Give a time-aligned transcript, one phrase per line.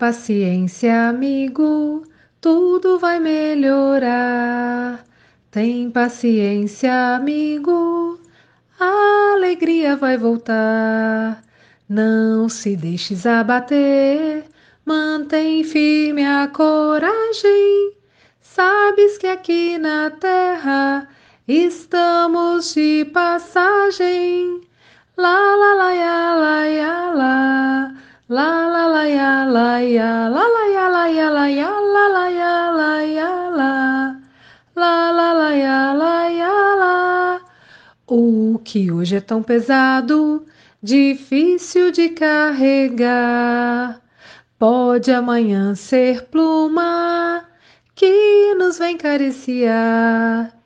[0.00, 2.02] paciência, amigo,
[2.40, 5.04] tudo vai melhorar.
[5.50, 8.18] Tem paciência, amigo,
[8.80, 11.44] a alegria vai voltar.
[11.86, 14.44] Não se deixes abater,
[14.86, 17.92] mantém firme a coragem.
[18.40, 21.06] Sabes que aqui na terra
[21.46, 24.62] estamos de passagem.
[25.14, 28.09] Lá, lá, lá, lá, lá, lá.
[28.32, 32.30] La la la ya la ya la la ya la ya la ya la la
[32.30, 34.20] ya la ya la.
[34.76, 37.40] La la la ya la ya la.
[38.06, 40.46] O que hoje é tão pesado,
[40.80, 44.00] difícil de carregar,
[44.56, 47.42] pode amanhã ser pluma
[47.96, 50.56] que nos vem cariciar.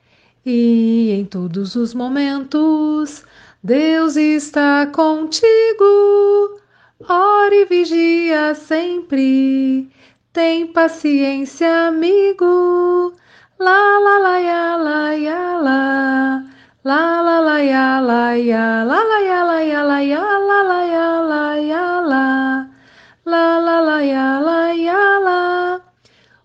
[0.45, 3.23] E em todos os momentos,
[3.63, 6.61] Deus está contigo
[6.99, 9.89] Ore e vigia sempre.
[10.31, 13.13] Tem paciência, amigo.
[13.59, 16.43] La la la ya la ya la.
[16.85, 20.85] La la la ya la ya la la ya la ya la ya la la
[20.85, 22.01] ya la ya
[23.25, 25.81] la la ya la ya la.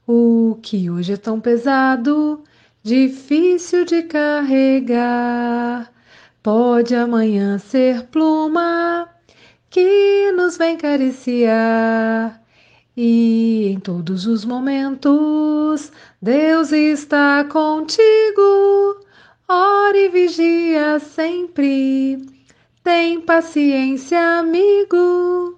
[0.05, 2.43] O que hoje é tão pesado,
[2.83, 5.93] difícil de carregar,
[6.43, 9.10] pode amanhã ser pluma
[9.71, 12.43] que nos vem cariciar.
[12.97, 19.07] E em todos os momentos, Deus está contigo.
[19.49, 22.19] Ore e vigia sempre.
[22.83, 25.57] Tem paciência, amigo.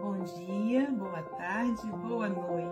[0.00, 2.71] Bom dia, boa tarde, boa noite.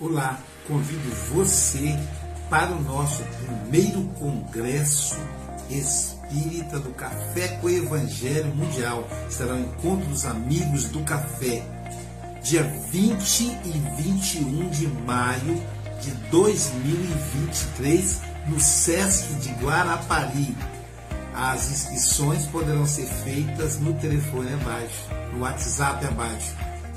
[0.00, 0.38] Olá,
[0.68, 1.98] convido você
[2.48, 5.16] para o nosso primeiro congresso
[5.68, 9.08] espírita do Café com o Evangelho Mundial.
[9.28, 11.64] Será o encontro dos amigos do café,
[12.44, 15.60] dia 20 e 21 de maio
[16.00, 20.56] de 2023, no Sesc de Guarapari.
[21.34, 26.54] As inscrições poderão ser feitas no telefone abaixo, no WhatsApp abaixo.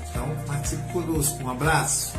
[0.08, 1.42] Então, participe conosco.
[1.42, 2.12] Um abraço.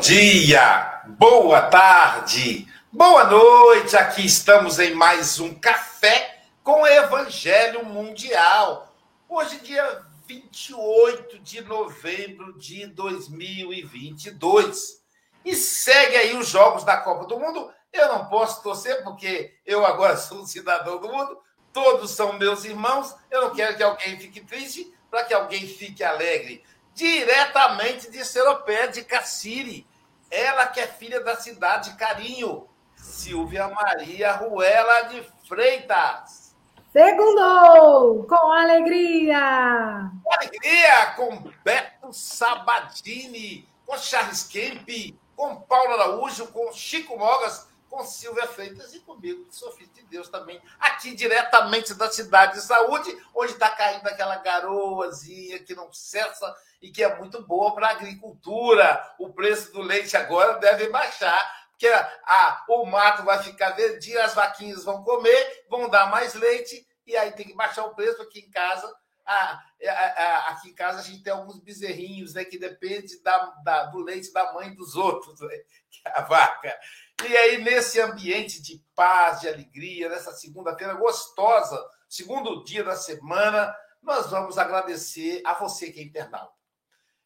[0.00, 3.94] Dia, boa tarde, boa noite.
[3.98, 8.96] Aqui estamos em mais um café com Evangelho Mundial.
[9.28, 15.02] Hoje, dia 28 de novembro de 2022.
[15.44, 17.70] E segue aí os jogos da Copa do Mundo.
[17.92, 21.36] Eu não posso torcer porque eu agora sou um cidadão do mundo.
[21.74, 23.14] Todos são meus irmãos.
[23.30, 26.64] Eu não quero que alguém fique triste para que alguém fique alegre
[26.94, 29.86] diretamente de Seropé de Cassiri.
[30.30, 36.54] Ela que é filha da cidade de Carinho, Silvia Maria Ruela de Freitas.
[36.92, 40.10] Segundo, com alegria.
[40.22, 44.88] Com alegria, com Beto Sabatini, com Charles Kemp,
[45.36, 49.46] com Paulo Araújo, com Chico Mogas, com Silvia Freitas e comigo,
[49.76, 55.58] filho de Deus também, aqui diretamente da cidade de Saúde, onde está caindo aquela garoazinha
[55.58, 59.14] que não cessa e que é muito boa para a agricultura.
[59.18, 64.22] O preço do leite agora deve baixar, que a, a, o mato vai ficar verdinho,
[64.22, 68.22] as vaquinhas vão comer, vão dar mais leite, e aí tem que baixar o preço
[68.22, 68.94] aqui em casa.
[69.32, 72.44] A, a, aqui em casa a gente tem alguns bezerrinhos, né?
[72.44, 75.56] Que depende da, da, do leite da mãe dos outros, né,
[75.90, 76.76] que é a vaca.
[77.28, 81.78] E aí, nesse ambiente de paz, de alegria, nessa segunda-feira gostosa,
[82.08, 86.52] segundo dia da semana, nós vamos agradecer a você que é internauta.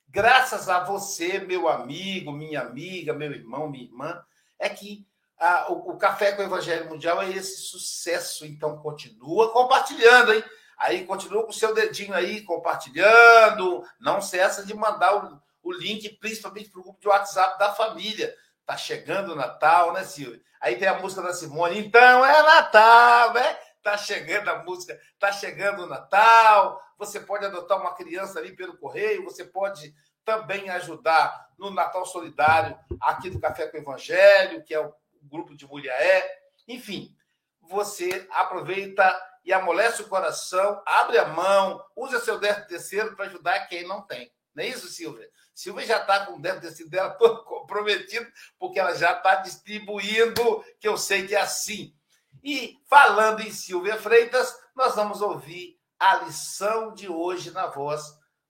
[0.09, 4.23] Graças a você, meu amigo, minha amiga, meu irmão, minha irmã,
[4.59, 5.07] é que
[5.39, 8.47] ah, o, o, Café com o Evangelho Mundial é esse sucesso.
[8.47, 10.45] Então, continua compartilhando, hein?
[10.85, 13.83] Aí, continua com o seu dedinho aí, compartilhando.
[13.99, 18.37] Não cessa de mandar o, o link, principalmente para o grupo de WhatsApp da família.
[18.67, 20.43] Tá chegando o Natal, né, Silvia?
[20.61, 21.79] Aí tem a música da Simone.
[21.79, 23.59] Então, é Natal, né?
[23.83, 26.79] Tá chegando a música, tá chegando o Natal.
[26.99, 32.79] Você pode adotar uma criança ali pelo correio, você pode também ajudar no Natal Solidário
[33.01, 34.93] aqui do Café com o Evangelho, que é o
[35.23, 36.31] grupo de Mulheré.
[36.69, 37.17] Enfim,
[37.63, 43.67] você aproveita e amolece o coração, abre a mão, usa seu décimo terceiro para ajudar
[43.67, 44.33] quem não tem.
[44.55, 45.29] Não é isso, Silvia?
[45.55, 48.27] Silvia já está com o décimo terceiro dela todo comprometido,
[48.59, 51.95] porque ela já está distribuindo, que eu sei que é assim.
[52.43, 58.03] E falando em Silvia Freitas, nós vamos ouvir a lição de hoje na voz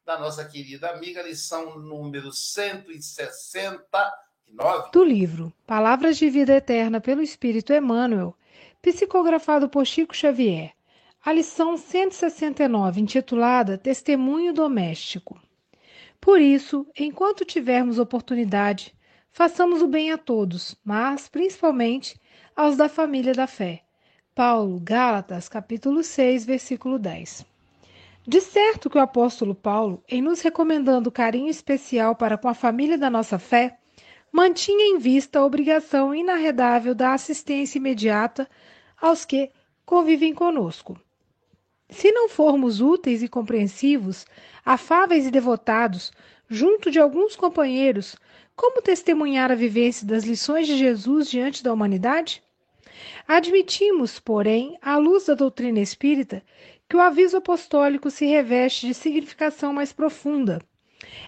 [0.04, 4.12] da nossa querida amiga, lição número 169.
[4.92, 8.36] Do livro Palavras de Vida Eterna pelo Espírito Emmanuel,
[8.82, 10.73] psicografado por Chico Xavier.
[11.26, 15.40] A lição 169, intitulada Testemunho Doméstico.
[16.20, 18.94] Por isso, enquanto tivermos oportunidade,
[19.32, 22.20] façamos o bem a todos, mas, principalmente,
[22.54, 23.84] aos da família da fé
[24.34, 27.46] Paulo, Gálatas, capítulo 6, versículo 10.
[28.28, 32.98] De certo que o apóstolo Paulo, em nos recomendando carinho especial para com a família
[32.98, 33.78] da nossa fé,
[34.30, 38.46] mantinha em vista a obrigação inarredável da assistência imediata
[39.00, 39.50] aos que
[39.86, 41.00] convivem conosco.
[41.94, 44.26] Se não formos úteis e compreensivos,
[44.66, 46.12] afáveis e devotados,
[46.48, 48.16] junto de alguns companheiros,
[48.56, 52.42] como testemunhar a vivência das lições de Jesus diante da humanidade?
[53.28, 56.42] Admitimos, porém, à luz da doutrina espírita,
[56.88, 60.60] que o aviso apostólico se reveste de significação mais profunda.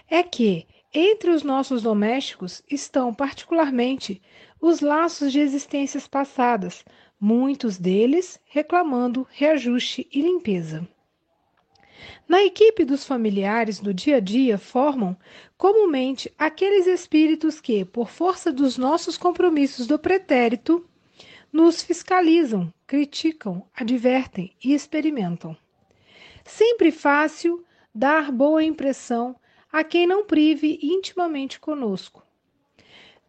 [0.09, 4.21] É que, entre os nossos domésticos, estão particularmente
[4.59, 6.83] os laços de existências passadas,
[7.19, 10.87] muitos deles reclamando reajuste e limpeza.
[12.27, 15.17] Na equipe dos familiares do dia a dia formam,
[15.57, 20.85] comumente, aqueles espíritos que, por força dos nossos compromissos do pretérito,
[21.51, 25.57] nos fiscalizam, criticam, advertem e experimentam.
[26.43, 29.35] Sempre fácil dar boa impressão
[29.71, 32.23] a quem não prive intimamente conosco.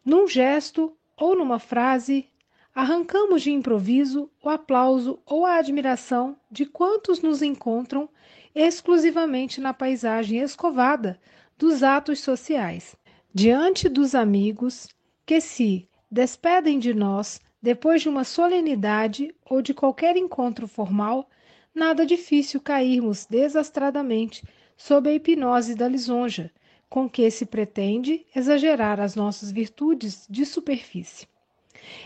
[0.04, 2.28] Num gesto ou numa frase,
[2.74, 8.08] arrancamos de improviso o aplauso ou a admiração de quantos nos encontram
[8.54, 11.20] exclusivamente na paisagem escovada
[11.56, 12.96] dos atos sociais.
[13.32, 14.88] Diante dos amigos
[15.26, 21.28] que se despedem de nós depois de uma solenidade ou de qualquer encontro formal,
[21.74, 24.42] nada difícil cairmos desastradamente
[24.76, 26.50] sob a hipnose da lisonja,
[26.88, 31.26] com que se pretende exagerar as nossas virtudes de superfície.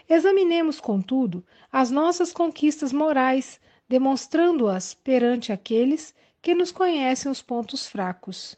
[0.08, 8.56] Examinemos, contudo, as nossas conquistas morais, demonstrando-as perante aqueles que nos conhecem os pontos fracos.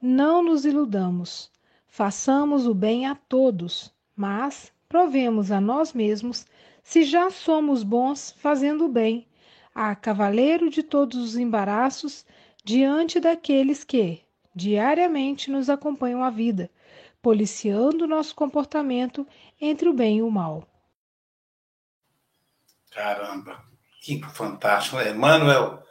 [0.00, 1.50] Não nos iludamos.
[1.86, 6.46] Façamos o bem a todos, mas provemos a nós mesmos
[6.82, 9.26] se já somos bons fazendo o bem,
[9.74, 12.24] a cavaleiro de todos os embaraços
[12.64, 14.20] diante daqueles que
[14.54, 16.70] diariamente nos acompanham a vida,
[17.22, 19.26] policiando nosso comportamento
[19.60, 20.66] entre o bem e o mal.
[22.90, 23.62] Caramba,
[24.00, 25.10] que fantástico, né?
[25.10, 25.82] Emmanuel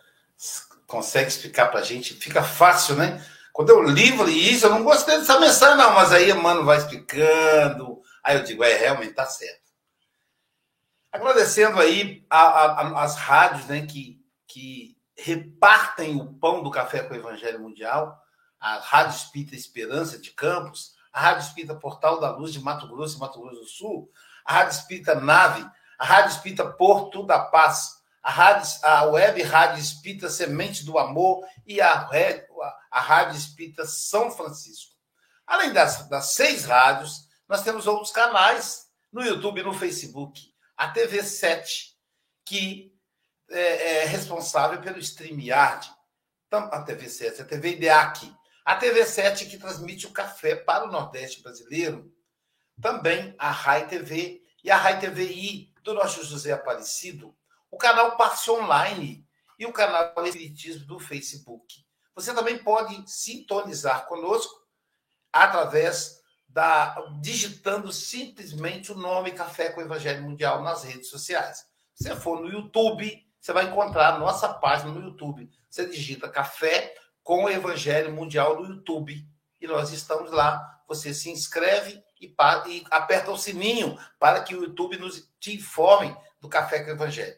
[0.88, 3.24] consegue explicar para a gente, fica fácil, né?
[3.53, 8.00] Quando eu li isso, eu não gostei dessa mensagem, não, mas aí Emmanuel vai explicando,
[8.24, 9.69] Aí eu digo, é, realmente está certo.
[11.12, 17.13] Agradecendo aí a, a, as rádios né, que, que repartem o pão do café com
[17.13, 18.21] o Evangelho Mundial,
[18.59, 23.18] a Rádio Espírita Esperança de Campos, a Rádio Espírita Portal da Luz de Mato Grosso
[23.18, 24.12] e Mato Grosso do Sul,
[24.46, 29.82] a Rádio Espírita Nave, a Rádio Espírita Porto da Paz, a, rádio, a Web Rádio
[29.82, 32.10] Espírita Semente do Amor e a,
[32.92, 34.94] a Rádio Espírita São Francisco.
[35.46, 40.39] Além das, das seis rádios, nós temos outros canais no YouTube e no Facebook.
[40.78, 41.94] A TV7,
[42.46, 42.94] que
[43.50, 45.89] é, é responsável pelo StreamYard.
[46.51, 48.34] A TV7, a TV IDEAC.
[48.69, 52.13] A TV7 que transmite o café para o Nordeste brasileiro.
[52.79, 57.35] também a Rai TV e a Rai TVI do nosso José Aparecido,
[57.71, 61.83] o canal Passe Online e o canal Espiritismo do Facebook.
[62.13, 64.53] Você também pode sintonizar conosco
[65.33, 71.65] através da digitando simplesmente o nome Café com o Evangelho Mundial nas redes sociais.
[71.95, 75.49] Se você for no YouTube, você vai encontrar a nossa página no YouTube.
[75.67, 79.25] Você digita Café com o Evangelho Mundial no YouTube
[79.61, 80.81] e nós estamos lá.
[80.88, 82.33] Você se inscreve e,
[82.67, 86.93] e aperta o sininho para que o YouTube nos te informe do Café com o
[86.93, 87.35] Evangelho.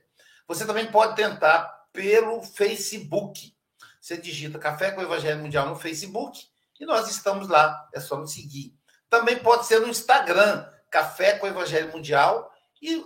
[0.48, 3.56] Você também pode tentar pelo Facebook.
[4.00, 6.40] Você digita Café com o Evangelho Mundial no Facebook
[6.80, 7.88] e nós estamos lá.
[7.94, 8.76] É só nos seguir.
[9.10, 13.06] Também pode ser no Instagram, Café com o Evangelho Mundial, e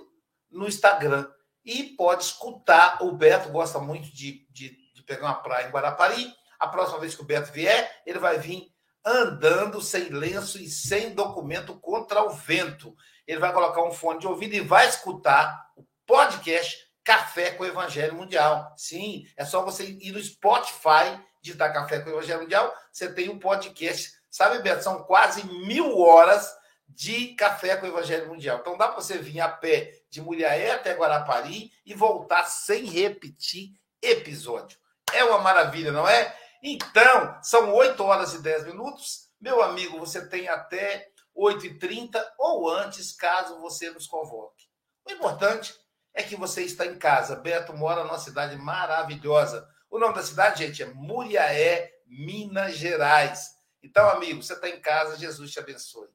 [0.52, 1.28] no Instagram.
[1.66, 3.00] E pode escutar.
[3.02, 6.32] O Beto gosta muito de, de, de pegar uma praia em Guarapari.
[6.60, 8.74] A próxima vez que o Beto vier, ele vai vir
[9.06, 12.96] andando sem lenço e sem documento contra o vento.
[13.28, 17.68] Ele vai colocar um fone de ouvido e vai escutar o podcast Café com o
[17.68, 18.74] Evangelho Mundial.
[18.76, 23.30] Sim, é só você ir no Spotify, digitar Café com o Evangelho Mundial, você tem
[23.30, 24.12] um podcast.
[24.30, 26.52] Sabe, Beto, são quase mil horas
[26.88, 28.58] de Café com o Evangelho Mundial.
[28.60, 33.72] Então dá para você vir a pé de Mulheré até Guarapari e voltar sem repetir
[34.02, 34.78] episódio.
[35.14, 36.36] É uma maravilha, não é?
[36.68, 39.30] Então, são 8 horas e 10 minutos.
[39.40, 44.66] Meu amigo, você tem até 8h30 ou antes, caso você nos convoque.
[45.08, 45.76] O importante
[46.12, 47.36] é que você está em casa.
[47.36, 49.70] Beto mora numa cidade maravilhosa.
[49.92, 53.52] O nome da cidade, gente, é Muriaé, Minas Gerais.
[53.84, 56.10] Então, amigo, você está em casa, Jesus te abençoe.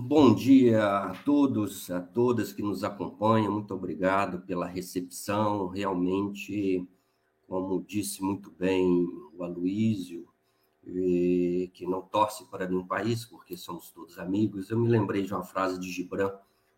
[0.00, 3.52] Bom dia a todos, a todas que nos acompanham.
[3.52, 5.66] Muito obrigado pela recepção.
[5.66, 6.86] Realmente,
[7.48, 9.04] como disse muito bem
[9.36, 10.28] o Aloísio,
[10.84, 14.70] que não torce para nenhum país, porque somos todos amigos.
[14.70, 16.30] Eu me lembrei de uma frase de Gibran,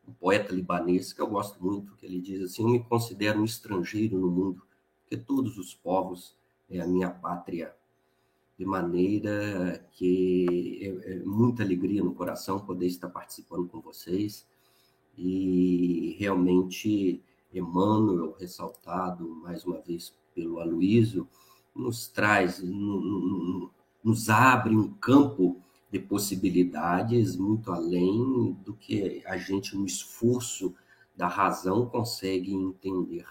[0.09, 3.45] um poeta libanês, que eu gosto muito, que ele diz assim: Eu me considero um
[3.45, 4.63] estrangeiro no mundo,
[5.03, 6.35] porque todos os povos
[6.71, 7.75] é a minha pátria
[8.61, 14.47] de maneira que é, é muita alegria no coração poder estar participando com vocês
[15.17, 17.23] e realmente
[17.55, 21.27] Emmanuel, ressaltado mais uma vez pelo Aloísio,
[21.75, 22.63] nos traz,
[24.05, 25.57] nos abre um campo
[25.91, 30.75] de possibilidades muito além do que a gente, no esforço
[31.17, 33.25] da razão, consegue entender.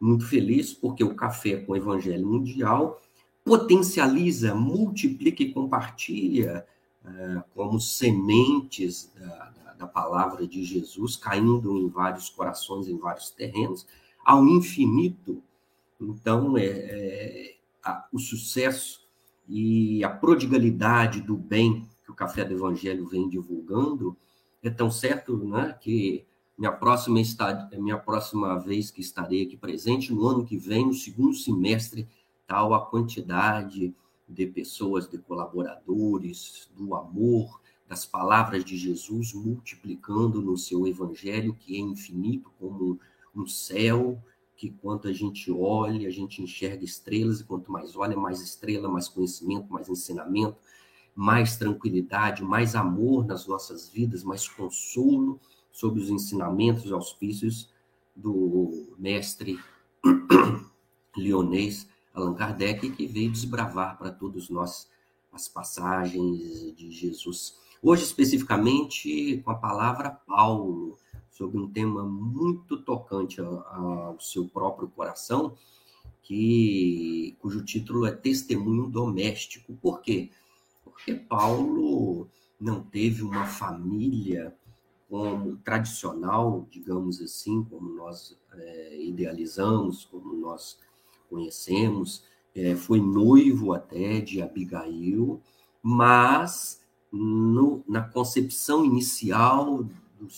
[0.00, 2.98] Muito feliz porque o Café com o Evangelho Mundial
[3.44, 6.66] potencializa, multiplica e compartilha
[7.04, 13.30] uh, como sementes da, da, da, palavra de Jesus caindo em vários corações, em vários
[13.30, 13.86] terrenos,
[14.24, 15.42] ao infinito.
[16.00, 19.04] Então, é, é a, o sucesso
[19.46, 24.16] e a prodigalidade do bem que o Café do Evangelho vem divulgando
[24.62, 26.24] é tão certo né, que
[26.56, 27.20] minha próxima,
[27.78, 32.08] minha próxima vez que estarei aqui presente, no ano que vem, no segundo semestre,
[32.46, 33.94] tal a quantidade
[34.28, 41.76] de pessoas, de colaboradores, do amor, das palavras de Jesus multiplicando no seu evangelho, que
[41.76, 42.98] é infinito como
[43.34, 44.22] um céu,
[44.56, 48.88] que quanto a gente olha, a gente enxerga estrelas, e quanto mais olha, mais estrela,
[48.88, 50.56] mais conhecimento, mais ensinamento,
[51.14, 57.68] mais tranquilidade, mais amor nas nossas vidas, mais consolo sobre os ensinamentos e auspícios
[58.14, 59.58] do mestre
[61.16, 64.88] leonês Allan Kardec, que veio desbravar para todos nós
[65.32, 67.58] as passagens de Jesus.
[67.82, 70.96] Hoje, especificamente, com a palavra Paulo,
[71.28, 75.56] sobre um tema muito tocante ao seu próprio coração,
[76.22, 79.74] que cujo título é Testemunho Doméstico.
[79.74, 80.30] Por quê?
[80.84, 82.28] Porque Paulo
[82.58, 84.56] não teve uma família
[85.10, 90.78] como tradicional, digamos assim, como nós é, idealizamos, como nós
[91.34, 92.22] conhecemos,
[92.54, 95.40] é, foi noivo até de Abigail,
[95.82, 100.28] mas no, na concepção inicial do,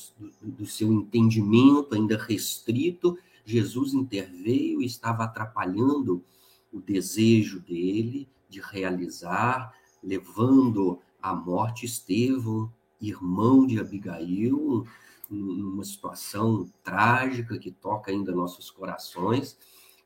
[0.41, 6.25] do, seu entendimento ainda restrito, Jesus interveio e estava atrapalhando
[6.73, 14.87] o desejo dele de realizar, levando à morte Estevão, irmão de Abigail,
[15.29, 19.59] numa situação trágica que toca ainda nossos corações.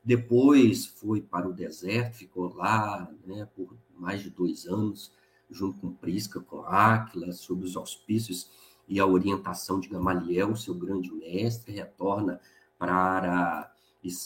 [0.03, 5.11] Depois foi para o deserto, ficou lá né, por mais de dois anos,
[5.49, 8.49] junto com Prisca, com Áquila, sob os auspícios
[8.87, 12.39] e a orientação de Gamaliel, seu grande mestre, retorna
[12.79, 13.71] para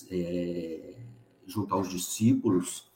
[0.10, 0.96] é,
[1.46, 2.90] junto aos discípulos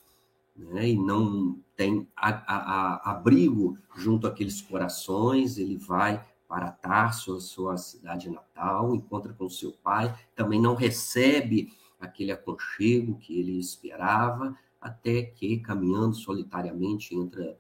[0.55, 0.89] né?
[0.89, 7.77] e não tem a, a, a, abrigo junto àqueles corações, ele vai para Tarso, sua
[7.77, 15.23] cidade natal, encontra com seu pai, também não recebe aquele aconchego que ele esperava, até
[15.23, 17.57] que, caminhando solitariamente, entra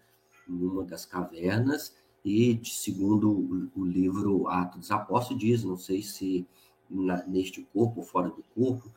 [0.47, 6.47] numa das cavernas e, segundo o, livro Atos dos Apóstolos, diz, não sei se
[6.89, 8.91] na, neste corpo ou fora do corpo,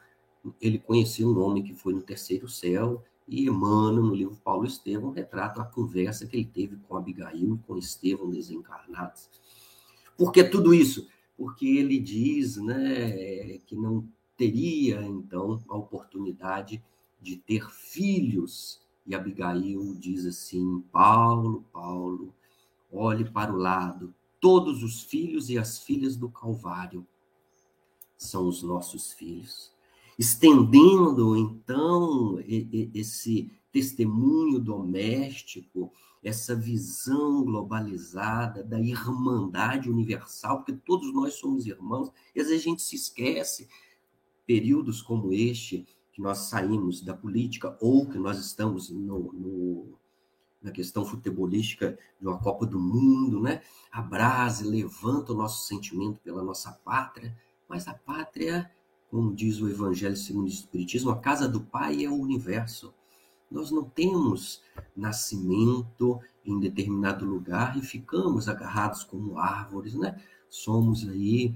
[0.61, 5.13] ele conheceu um homem que foi no terceiro céu, e Emmanuel, no livro Paulo Estevão,
[5.13, 9.31] retrata a conversa que ele teve com Abigail e com Estevão desencarnados.
[10.17, 11.09] Por que tudo isso?
[11.37, 14.07] Porque ele diz né, que não
[14.43, 16.83] teria, então, a oportunidade
[17.21, 18.81] de ter filhos.
[19.07, 22.35] E Abigail diz assim: Paulo, Paulo,
[22.91, 27.07] olhe para o lado, todos os filhos e as filhas do Calvário
[28.17, 29.71] são os nossos filhos.
[30.19, 32.39] Estendendo, então,
[32.93, 42.41] esse testemunho doméstico, essa visão globalizada da irmandade universal, porque todos nós somos irmãos, e
[42.41, 43.69] às vezes a gente se esquece,
[44.47, 49.99] períodos como este, que nós saímos da política ou que nós estamos no, no,
[50.63, 53.63] na questão futebolística de uma Copa do Mundo, né?
[53.91, 57.37] Abraça, levanta o nosso sentimento pela nossa pátria,
[57.69, 58.71] mas a pátria,
[59.11, 62.95] como diz o Evangelho segundo o Espiritismo, a casa do Pai é o universo.
[63.51, 64.63] Nós não temos
[64.97, 70.21] nascimento em determinado lugar e ficamos agarrados como árvores, né?
[70.49, 71.55] Somos aí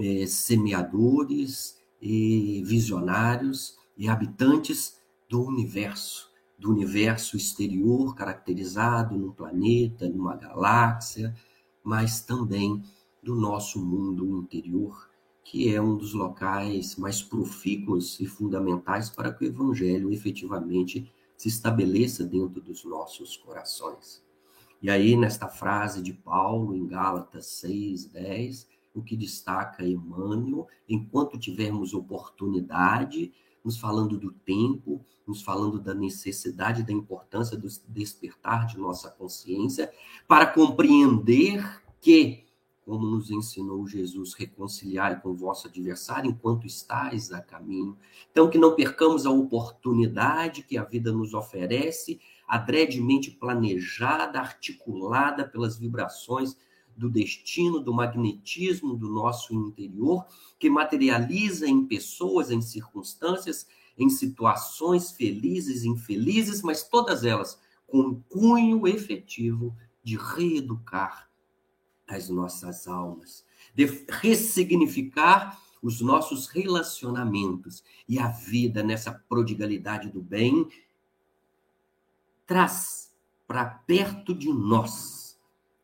[0.00, 6.28] é, semeadores e visionários e habitantes do universo,
[6.58, 11.32] do universo exterior, caracterizado num planeta, numa galáxia,
[11.82, 12.82] mas também
[13.22, 15.08] do nosso mundo interior,
[15.44, 21.48] que é um dos locais mais profícuos e fundamentais para que o evangelho efetivamente se
[21.48, 24.22] estabeleça dentro dos nossos corações.
[24.80, 31.38] E aí, nesta frase de Paulo, em Gálatas 6, 10, o que destaca Emmanuel, enquanto
[31.38, 33.32] tivermos oportunidade,
[33.64, 39.92] nos falando do tempo, nos falando da necessidade, da importância do despertar de nossa consciência,
[40.26, 42.44] para compreender que,
[42.84, 47.96] como nos ensinou Jesus, reconciliar com o vosso adversário enquanto estáis a caminho.
[48.30, 55.78] Então, que não percamos a oportunidade que a vida nos oferece, adredemente planejada, articulada pelas
[55.78, 56.56] vibrações
[56.96, 60.26] do destino, do magnetismo do nosso interior,
[60.58, 63.66] que materializa em pessoas, em circunstâncias,
[63.98, 71.30] em situações felizes infelizes, mas todas elas com cunho efetivo de reeducar
[72.08, 77.82] as nossas almas, de ressignificar os nossos relacionamentos.
[78.08, 80.68] E a vida nessa prodigalidade do bem
[82.46, 83.12] traz
[83.46, 85.21] para perto de nós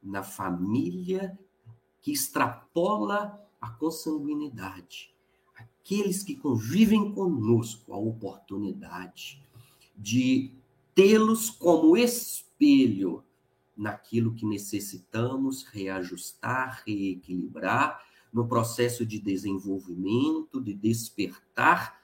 [0.02, 1.38] na família
[2.00, 5.12] que extrapola a consanguinidade.
[5.56, 9.42] Aqueles que convivem conosco, a oportunidade
[9.96, 10.52] de
[10.94, 13.24] tê-los como espelho
[13.76, 22.00] naquilo que necessitamos reajustar, reequilibrar no processo de desenvolvimento, de despertar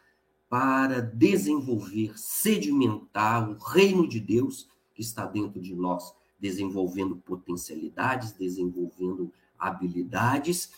[0.49, 9.33] para desenvolver, sedimentar o reino de Deus que está dentro de nós desenvolvendo potencialidades, desenvolvendo
[9.59, 10.71] habilidades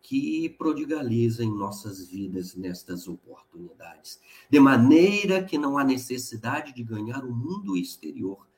[0.00, 4.18] que prodigaliza em nossas vidas nestas oportunidades.
[4.48, 8.48] De maneira que não há necessidade de ganhar o mundo exterior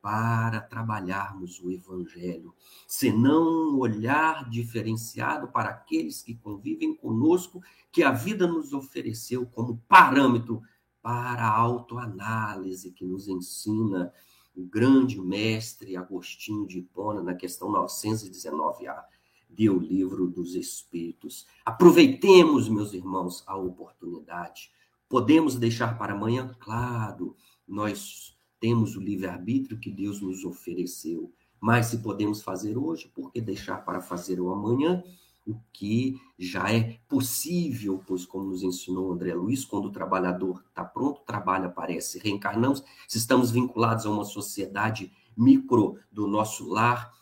[0.00, 2.54] para trabalharmos o evangelho,
[2.86, 9.82] senão um olhar diferenciado para aqueles que convivem conosco, que a vida nos ofereceu como
[9.88, 10.62] parâmetro
[11.02, 14.12] para a autoanálise que nos ensina
[14.54, 19.02] o grande mestre Agostinho de Hipona, na questão 919A,
[19.48, 21.46] deu o livro dos Espíritos.
[21.64, 24.70] Aproveitemos, meus irmãos, a oportunidade.
[25.08, 26.54] Podemos deixar para amanhã?
[26.58, 27.36] Claro,
[27.66, 31.32] nós temos o livre-arbítrio que Deus nos ofereceu.
[31.60, 35.02] Mas se podemos fazer hoje, por que deixar para fazer o amanhã?
[35.46, 40.84] O que já é possível, pois, como nos ensinou André Luiz, quando o trabalhador está
[40.84, 42.18] pronto, o trabalho aparece.
[42.18, 47.12] Reencarnamos, se estamos vinculados a uma sociedade micro do nosso lar,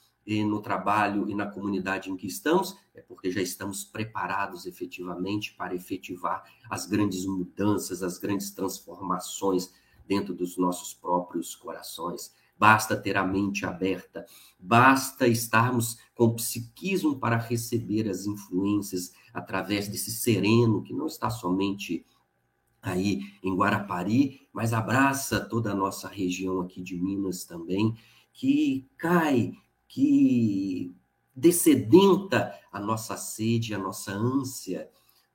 [0.46, 5.74] no trabalho e na comunidade em que estamos, é porque já estamos preparados efetivamente para
[5.74, 9.72] efetivar as grandes mudanças, as grandes transformações
[10.06, 14.26] dentro dos nossos próprios corações basta ter a mente aberta,
[14.58, 22.04] basta estarmos com psiquismo para receber as influências através desse sereno que não está somente
[22.82, 27.96] aí em Guarapari, mas abraça toda a nossa região aqui de Minas também,
[28.30, 29.54] que cai,
[29.88, 30.94] que
[31.34, 34.86] descedenta a nossa sede, a nossa ânsia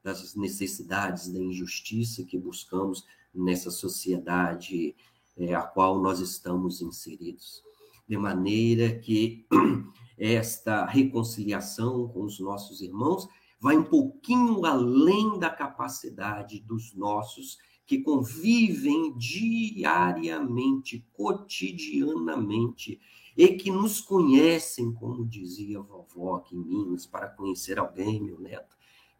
[0.04, 4.96] das necessidades, da injustiça que buscamos nessa sociedade
[5.38, 7.64] é, a qual nós estamos inseridos.
[8.08, 9.46] De maneira que
[10.18, 13.28] esta reconciliação com os nossos irmãos
[13.60, 23.00] vai um pouquinho além da capacidade dos nossos que convivem diariamente, cotidianamente,
[23.38, 28.40] e que nos conhecem, como dizia a vovó aqui em Minas, para conhecer alguém, meu
[28.40, 28.76] neto,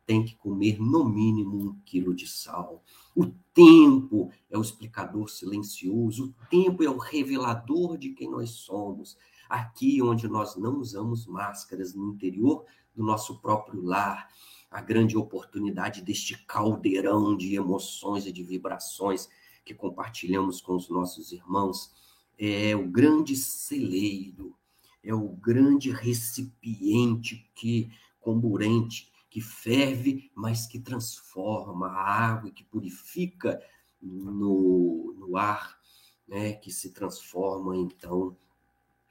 [0.06, 2.84] tem que comer no mínimo um quilo de sal.
[3.16, 9.18] O tempo é o explicador silencioso, o tempo é o revelador de quem nós somos.
[9.48, 14.28] Aqui onde nós não usamos máscaras no interior do nosso próprio lar,
[14.70, 19.30] a grande oportunidade deste caldeirão de emoções e de vibrações
[19.64, 21.92] que compartilhamos com os nossos irmãos
[22.38, 24.56] é o grande celeiro,
[25.02, 33.62] é o grande recipiente que comburente que ferve, mas que transforma a água, que purifica
[34.02, 35.78] no, no ar,
[36.26, 38.38] né, que se transforma então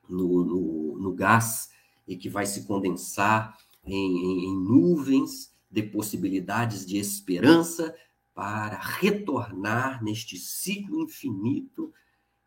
[0.08, 1.68] no, no, no gás
[2.08, 7.94] e que vai se condensar em, em, em nuvens de possibilidades de esperança
[8.32, 11.92] para retornar neste ciclo infinito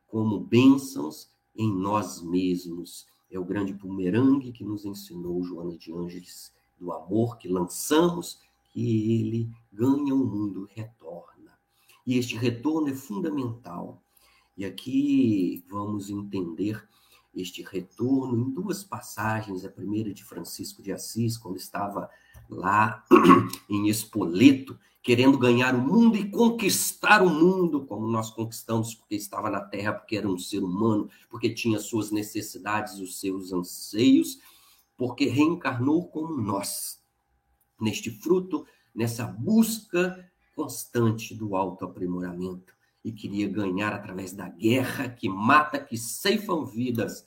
[0.08, 3.06] como bênçãos em nós mesmos.
[3.30, 9.22] É o grande bumerangue que nos ensinou Joana de Ângeles do amor que lançamos, que
[9.22, 11.58] ele ganha o mundo e retorna.
[12.06, 14.02] E este retorno é fundamental.
[14.56, 16.88] E aqui vamos entender
[17.36, 19.66] este retorno em duas passagens.
[19.66, 22.10] A primeira de Francisco de Assis, quando estava
[22.50, 23.04] lá
[23.70, 29.50] em Espoleto, querendo ganhar o mundo e conquistar o mundo, como nós conquistamos, porque estava
[29.50, 34.40] na Terra, porque era um ser humano, porque tinha suas necessidades, os seus anseios
[34.98, 37.02] porque reencarnou como nós,
[37.80, 42.74] neste fruto, nessa busca constante do autoaprimoramento
[43.06, 47.26] e queria ganhar através da guerra que mata, que ceifam vidas,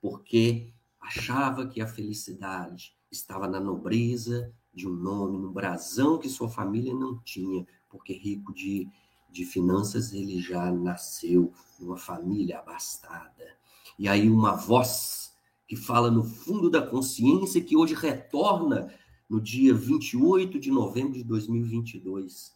[0.00, 6.48] porque achava que a felicidade estava na nobreza de um nome, no brasão que sua
[6.48, 8.88] família não tinha, porque rico de,
[9.30, 13.56] de finanças ele já nasceu numa família abastada.
[13.96, 15.23] E aí uma voz
[15.66, 18.92] que fala no fundo da consciência, que hoje retorna
[19.28, 22.54] no dia 28 de novembro de 2022.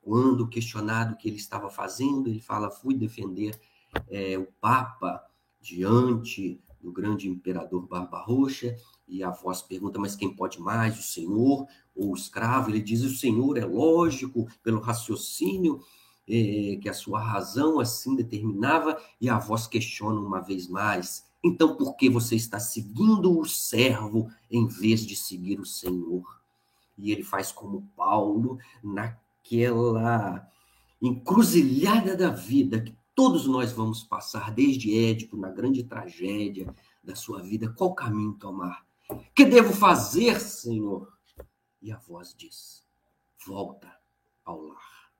[0.00, 3.58] Quando questionado o que ele estava fazendo, ele fala: fui defender
[4.08, 5.22] é, o Papa
[5.60, 8.76] diante do grande imperador Barba Roxa,
[9.08, 12.70] e a voz pergunta: mas quem pode mais, o senhor ou o escravo?
[12.70, 15.80] Ele diz: o senhor é lógico, pelo raciocínio
[16.28, 21.76] é, que a sua razão assim determinava, e a voz questiona uma vez mais: então,
[21.76, 26.40] por que você está seguindo o servo em vez de seguir o Senhor?
[26.96, 30.50] E ele faz como Paulo naquela
[31.02, 37.42] encruzilhada da vida que todos nós vamos passar, desde Édipo, na grande tragédia da sua
[37.42, 37.68] vida.
[37.68, 38.86] Qual caminho tomar?
[39.34, 41.12] Que devo fazer, Senhor?
[41.82, 42.86] E a voz diz:
[43.46, 43.94] volta
[44.46, 45.10] ao lar.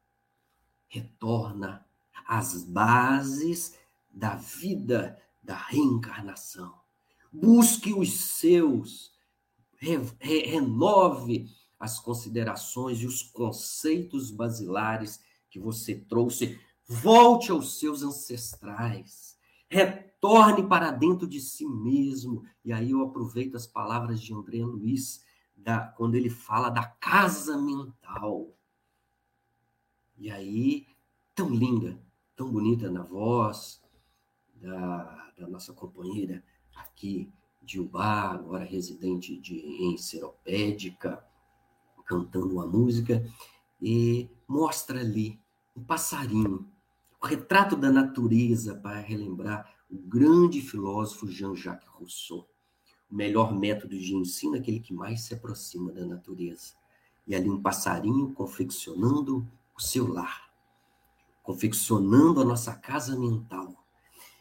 [0.89, 1.85] Retorna
[2.27, 3.79] às bases
[4.11, 6.75] da vida da reencarnação.
[7.31, 9.13] Busque os seus,
[9.77, 16.59] re, re, renove as considerações e os conceitos basilares que você trouxe.
[16.89, 19.37] Volte aos seus ancestrais.
[19.69, 22.45] Retorne para dentro de si mesmo.
[22.65, 25.23] E aí eu aproveito as palavras de André Luiz,
[25.55, 28.57] da, quando ele fala da casa mental.
[30.17, 30.87] E aí,
[31.35, 32.01] tão linda,
[32.37, 33.84] tão bonita na voz
[34.65, 36.43] da, da nossa companheira
[36.75, 37.31] aqui
[37.63, 41.25] de Ubá, agora residente de, em Seropédica,
[42.07, 43.25] cantando uma música,
[43.81, 45.41] e mostra ali
[45.77, 46.69] um passarinho,
[47.23, 52.49] o retrato da natureza para relembrar o grande filósofo Jean-Jacques Rousseau.
[53.11, 56.75] O melhor método de ensino é aquele que mais se aproxima da natureza.
[57.27, 60.51] E ali um passarinho confeccionando o seu lar,
[61.43, 63.84] confeccionando a nossa casa mental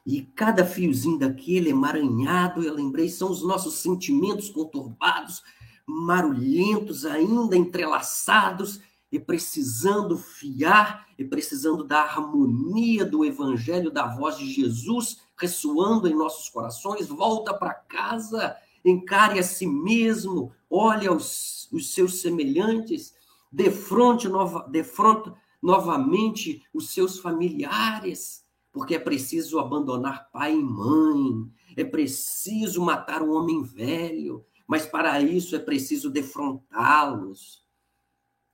[0.06, 5.42] e cada fiozinho daquele emaranhado, eu lembrei, são os nossos sentimentos conturbados,
[5.86, 8.82] marulhentos ainda, entrelaçados,
[9.14, 16.16] e precisando fiar, e precisando da harmonia do Evangelho, da voz de Jesus ressoando em
[16.16, 17.08] nossos corações.
[17.08, 23.14] Volta para casa, encare a si mesmo, olhe aos os seus semelhantes,
[23.52, 28.43] defronte, nova, defronte novamente os seus familiares,
[28.74, 35.22] porque é preciso abandonar pai e mãe, é preciso matar um homem velho, mas para
[35.22, 37.64] isso é preciso defrontá-los,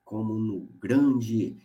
[0.03, 1.57] como no grande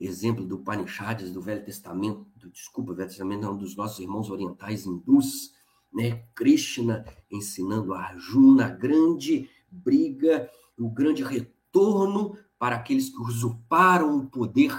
[0.00, 4.84] exemplo do Panichades do Velho Testamento, do, desculpa, Velho Testamento não, dos nossos irmãos orientais
[4.84, 5.52] hindus,
[5.92, 6.24] né?
[6.34, 14.26] Krishna ensinando a Arjuna a grande briga, o grande retorno para aqueles que usurparam o
[14.26, 14.72] poder,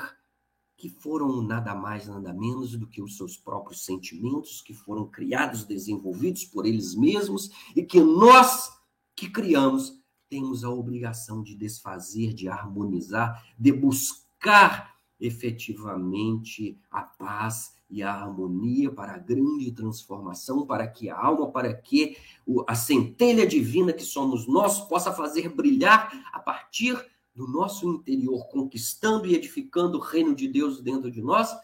[0.79, 5.65] que foram nada mais, nada menos do que os seus próprios sentimentos, que foram criados,
[5.65, 8.71] desenvolvidos por eles mesmos, e que nós
[9.13, 18.01] que criamos temos a obrigação de desfazer, de harmonizar, de buscar efetivamente a paz e
[18.01, 22.15] a harmonia para a grande transformação, para que a alma, para que
[22.65, 26.97] a centelha divina que somos nós possa fazer brilhar a partir
[27.33, 31.55] do nosso interior, conquistando e edificando o reino de Deus dentro de nós,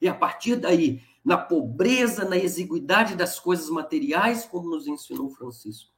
[0.00, 5.92] e a partir daí, na pobreza, na exiguidade das coisas materiais, como nos ensinou Francisco,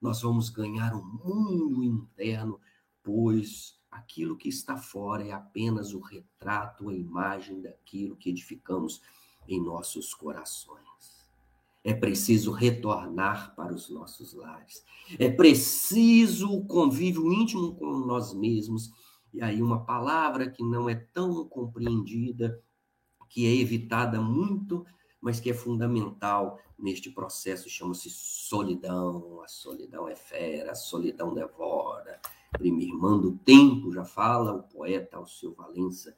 [0.00, 2.58] nós vamos ganhar um mundo interno,
[3.02, 9.02] pois aquilo que está fora é apenas o retrato, a imagem daquilo que edificamos
[9.46, 10.89] em nossos corações.
[11.82, 14.84] É preciso retornar para os nossos lares.
[15.18, 18.90] É preciso o convívio íntimo com nós mesmos.
[19.32, 22.62] E aí, uma palavra que não é tão compreendida,
[23.28, 24.84] que é evitada muito,
[25.20, 29.40] mas que é fundamental neste processo, chama-se solidão.
[29.42, 32.20] A solidão é fera, a solidão devora.
[32.52, 36.14] Prima irmã do tempo, já fala o poeta Alceu Valença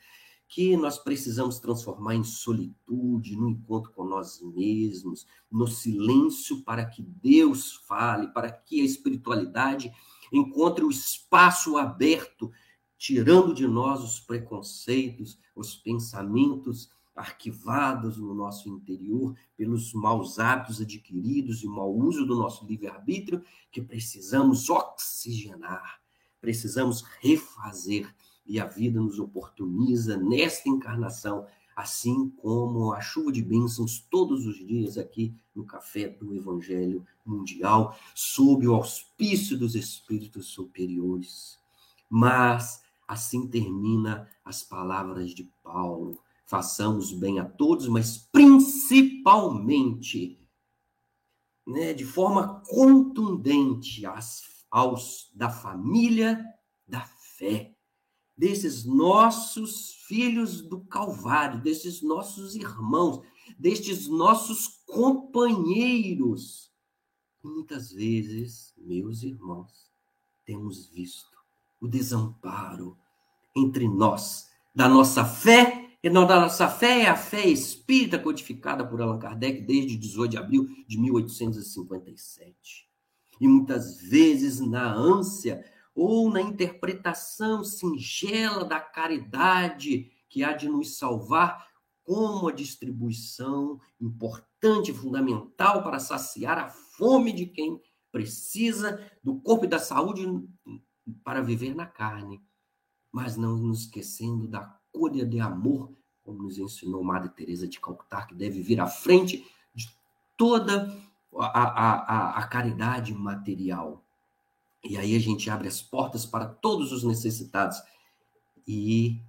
[0.52, 7.02] que nós precisamos transformar em solitude, no encontro com nós mesmos, no silêncio, para que
[7.02, 9.90] Deus fale, para que a espiritualidade
[10.30, 12.52] encontre o espaço aberto,
[12.98, 21.62] tirando de nós os preconceitos, os pensamentos arquivados no nosso interior pelos maus hábitos adquiridos
[21.62, 25.98] e mau uso do nosso livre-arbítrio, que precisamos oxigenar,
[26.42, 28.14] precisamos refazer
[28.46, 34.58] e a vida nos oportuniza nesta encarnação, assim como a chuva de bênçãos todos os
[34.58, 41.58] dias aqui no Café do Evangelho Mundial, sob o auspício dos Espíritos Superiores.
[42.10, 46.18] Mas assim termina as palavras de Paulo.
[46.44, 50.38] Façamos bem a todos, mas principalmente,
[51.66, 56.44] né, de forma contundente, aos, aos da família
[56.86, 57.74] da fé
[58.36, 63.22] desses nossos filhos do Calvário, desses nossos irmãos,
[63.58, 66.72] destes nossos companheiros.
[67.42, 69.90] Muitas vezes, meus irmãos,
[70.44, 71.36] temos visto
[71.80, 72.96] o desamparo
[73.54, 78.84] entre nós, da nossa fé, e não da nossa fé é a fé espírita codificada
[78.84, 82.88] por Allan Kardec desde 18 de abril de 1857.
[83.40, 90.96] E muitas vezes, na ânsia ou na interpretação singela da caridade que há de nos
[90.96, 91.68] salvar,
[92.04, 99.68] como a distribuição importante fundamental para saciar a fome de quem precisa do corpo e
[99.68, 100.26] da saúde
[101.22, 102.42] para viver na carne,
[103.10, 108.24] mas não nos esquecendo da cura de amor, como nos ensinou Madre Teresa de Calcutá,
[108.24, 109.90] que deve vir à frente de
[110.36, 110.94] toda
[111.36, 114.04] a, a, a, a caridade material.
[114.84, 117.80] E aí a gente abre as portas para todos os necessitados
[118.66, 119.20] e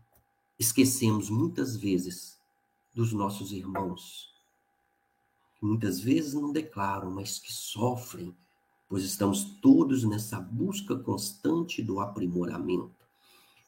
[0.58, 2.40] esquecemos muitas vezes
[2.94, 4.34] dos nossos irmãos,
[5.56, 8.36] que muitas vezes não declaram, mas que sofrem,
[8.88, 13.04] pois estamos todos nessa busca constante do aprimoramento.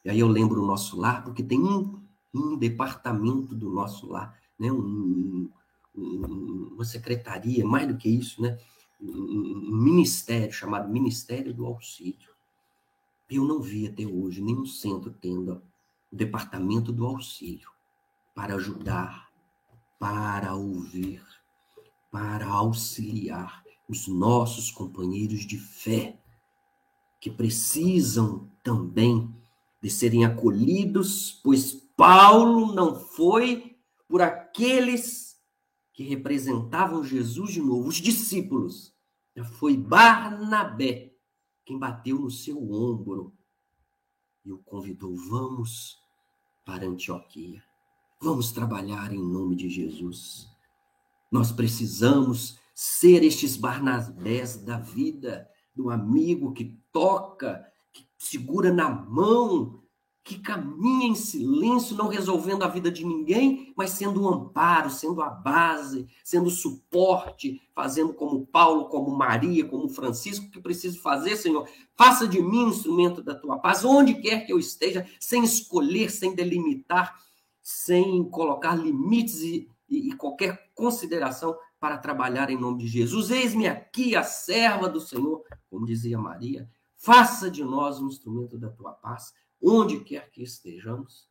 [0.04, 2.00] E aí eu lembro o nosso lar, porque tem um,
[2.34, 4.72] um departamento do nosso lar, né?
[4.72, 5.50] Um,
[5.96, 8.60] um, uma secretaria, mais do que isso, né?
[9.10, 12.30] Um ministério chamado Ministério do Auxílio.
[13.30, 15.62] Eu não vi até hoje nenhum centro tendo
[16.12, 17.70] o departamento do auxílio
[18.34, 19.30] para ajudar,
[20.00, 21.24] para ouvir,
[22.12, 26.20] para auxiliar os nossos companheiros de fé,
[27.20, 29.34] que precisam também
[29.82, 35.38] de serem acolhidos, pois Paulo não foi por aqueles
[35.94, 38.95] que representavam Jesus de novo, os discípulos,
[39.44, 41.14] foi Barnabé
[41.66, 43.34] quem bateu no seu ombro
[44.46, 46.00] e o convidou: vamos
[46.64, 47.64] para Antioquia,
[48.22, 50.48] vamos trabalhar em nome de Jesus.
[51.32, 59.84] Nós precisamos ser estes Barnabés da vida, do amigo que toca, que segura na mão,
[60.26, 65.22] que caminha em silêncio, não resolvendo a vida de ninguém, mas sendo um amparo, sendo
[65.22, 71.70] a base, sendo suporte, fazendo como Paulo, como Maria, como Francisco, que preciso fazer, Senhor.
[71.96, 76.10] Faça de mim um instrumento da tua paz, onde quer que eu esteja, sem escolher,
[76.10, 77.16] sem delimitar,
[77.62, 83.30] sem colocar limites e, e, e qualquer consideração para trabalhar em nome de Jesus.
[83.30, 86.68] Eis-me aqui, a serva do Senhor, como dizia Maria.
[86.98, 89.32] Faça de nós um instrumento da tua paz
[89.66, 91.28] onde quer que estejamos,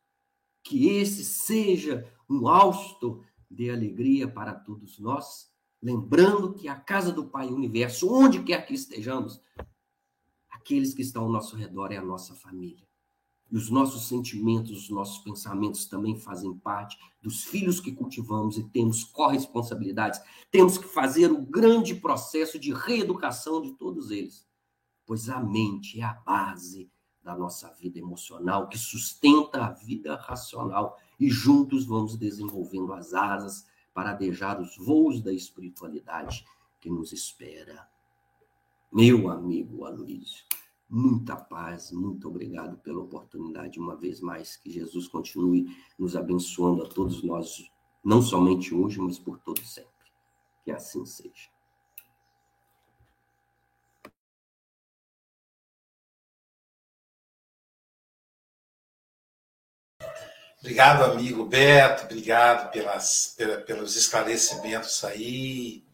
[0.62, 7.26] que esse seja um hausto de alegria para todos nós, lembrando que a casa do
[7.26, 9.40] Pai, universo, onde quer que estejamos,
[10.50, 12.84] aqueles que estão ao nosso redor é a nossa família.
[13.52, 18.64] E os nossos sentimentos, os nossos pensamentos também fazem parte dos filhos que cultivamos e
[18.64, 20.20] temos corresponsabilidades.
[20.50, 24.48] Temos que fazer o grande processo de reeducação de todos eles,
[25.06, 26.90] pois a mente é a base
[27.24, 33.66] da nossa vida emocional, que sustenta a vida racional, e juntos vamos desenvolvendo as asas
[33.94, 36.44] para adejar os voos da espiritualidade
[36.80, 37.88] que nos espera.
[38.92, 40.44] Meu amigo Aloysio,
[40.88, 44.56] muita paz, muito obrigado pela oportunidade uma vez mais.
[44.56, 47.70] Que Jesus continue nos abençoando a todos nós,
[48.04, 49.90] não somente hoje, mas por todo sempre.
[50.62, 51.53] Que assim seja.
[60.64, 65.84] Obrigado, amigo Beto, obrigado pelas, pelos esclarecimentos aí,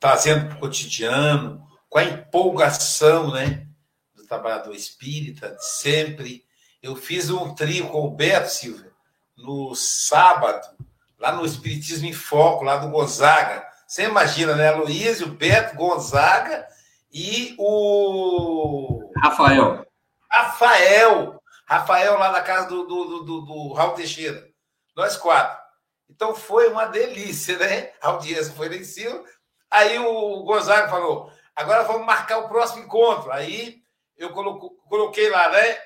[0.00, 3.68] trazendo para o cotidiano, com a empolgação né,
[4.16, 6.44] do trabalhador espírita, de sempre.
[6.82, 8.88] Eu fiz um trio com o Beto Silva
[9.36, 10.76] no sábado,
[11.16, 13.64] lá no Espiritismo em Foco, lá do Gonzaga.
[13.86, 14.72] Você imagina, né?
[14.72, 16.66] Luísio, Beto, Gonzaga
[17.12, 19.08] e o.
[19.22, 19.86] Rafael.
[20.28, 21.40] Rafael.
[21.66, 24.48] Rafael lá na casa do, do, do, do Raul Teixeira.
[24.94, 25.66] Nós quatro.
[26.08, 27.92] Então foi uma delícia, né?
[28.00, 29.24] A audiência foi lá em cima.
[29.70, 33.32] Aí o Gonzaga falou: agora vamos marcar o próximo encontro.
[33.32, 33.82] Aí
[34.16, 35.78] eu coloquei lá, né?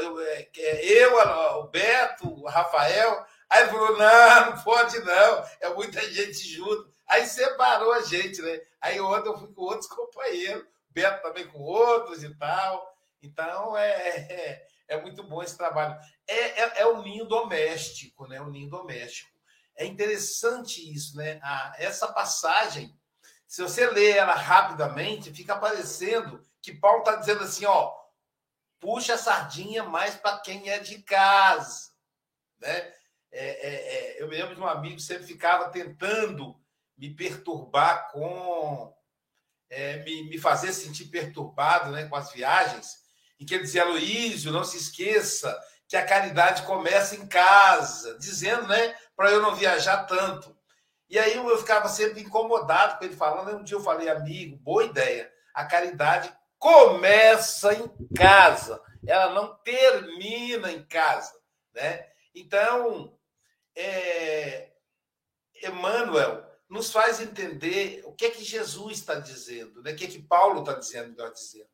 [0.00, 3.24] Eu, é, é, o Beto, o Rafael.
[3.48, 6.90] Aí ele falou: não, não pode não, é muita gente junto.
[7.06, 8.60] Aí separou a gente, né?
[8.80, 12.92] Aí ontem eu fui com outros companheiros, Beto também com outros e tal.
[13.22, 15.98] Então é, é muito bom esse trabalho.
[16.26, 18.40] É, é, é o ninho doméstico, né?
[18.40, 19.30] O ninho doméstico.
[19.76, 21.38] É interessante isso, né?
[21.42, 22.98] Ah, essa passagem,
[23.46, 27.94] se você ler ela rapidamente, fica parecendo que Paulo está dizendo assim, ó,
[28.80, 31.90] puxa a sardinha mais para quem é de casa,
[32.58, 32.92] né?
[33.30, 36.58] É, é, é, eu me lembro de um amigo que sempre ficava tentando
[36.96, 38.94] me perturbar com
[39.68, 42.97] é, me, me fazer sentir perturbado né, com as viagens,
[43.38, 48.66] e que ele dizia, Aloísio, não se esqueça que a caridade começa em casa, dizendo,
[48.66, 50.56] né, para eu não viajar tanto.
[51.08, 53.56] E aí eu ficava sempre incomodado com ele falando.
[53.56, 55.32] Um dia eu falei, amigo, boa ideia.
[55.54, 61.32] A caridade começa em casa, ela não termina em casa,
[61.72, 62.06] né?
[62.34, 63.16] Então,
[63.74, 64.72] é,
[65.62, 69.92] Emmanuel nos faz entender o que é que Jesus está dizendo, né?
[69.92, 71.68] o que é que Paulo está dizendo, está dizendo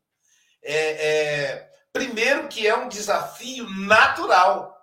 [0.65, 4.75] é, é, primeiro que é um desafio natural.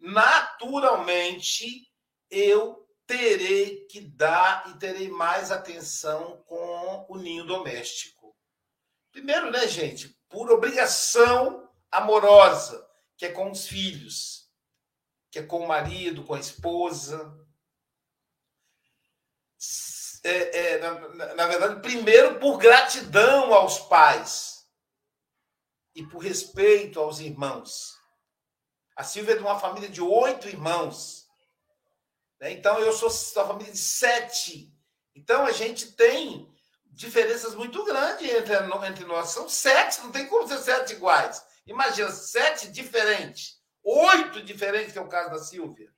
[0.00, 1.86] Naturalmente,
[2.30, 8.34] eu terei que dar e terei mais atenção com o ninho doméstico.
[9.12, 12.88] Primeiro, né, gente, por obrigação amorosa,
[13.18, 14.50] que é com os filhos,
[15.30, 17.38] que é com o marido, com a esposa.
[20.24, 24.53] É, é, na, na verdade, primeiro por gratidão aos pais
[25.94, 27.94] e por respeito aos irmãos.
[28.96, 31.28] A Silvia é de uma família de oito irmãos.
[32.40, 32.52] Né?
[32.52, 34.72] Então, eu sou da família de sete.
[35.14, 36.52] Então, a gente tem
[36.86, 38.54] diferenças muito grandes entre,
[38.88, 39.30] entre nós.
[39.30, 41.44] São sete, não tem como ser sete iguais.
[41.66, 43.60] Imagina, sete diferentes.
[43.82, 45.93] Oito diferentes, que é o caso da Silvia.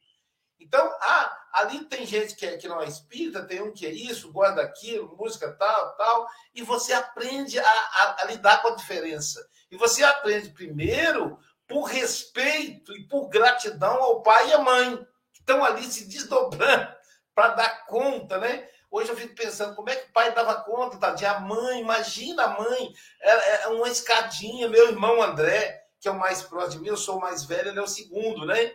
[0.59, 3.91] Então, ah, ali tem gente que, é, que não é espírita, tem um que é
[3.91, 8.77] isso, gosta daquilo, música tal, tal, e você aprende a, a, a lidar com a
[8.77, 9.47] diferença.
[9.71, 14.97] E você aprende primeiro por respeito e por gratidão ao pai e à mãe,
[15.33, 16.95] que estão ali se desdobrando
[17.35, 18.69] para dar conta, né?
[18.91, 21.33] Hoje eu fico pensando como é que o pai dava conta, tadinha.
[21.33, 24.69] A mãe, imagina a mãe, é, é uma escadinha.
[24.69, 27.69] Meu irmão André, que é o mais próximo de mim, eu sou o mais velho,
[27.69, 28.73] ele é o segundo, né?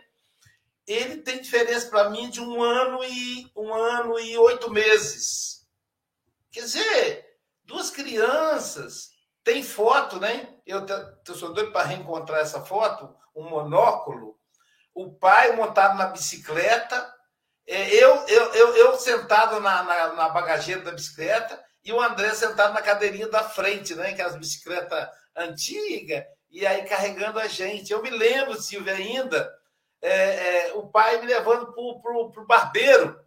[0.86, 5.66] Ele tem diferença para mim de um ano e um ano e oito meses.
[6.50, 7.26] Quer dizer,
[7.64, 9.10] duas crianças,
[9.44, 10.54] tem foto, né?
[10.66, 10.84] Eu,
[11.26, 14.38] eu sou doido para reencontrar essa foto, um monóculo,
[14.94, 17.12] o pai montado na bicicleta,
[17.66, 22.34] é, eu, eu, eu, eu sentado na, na, na, bagageira da bicicleta e o André
[22.34, 24.10] sentado na cadeirinha da frente, né?
[24.10, 27.92] Aquelas bicicletas antigas, e aí carregando a gente.
[27.92, 29.50] Eu me lembro, Silvia, ainda,
[30.02, 33.18] é, é, o pai me levando para o barbeiro,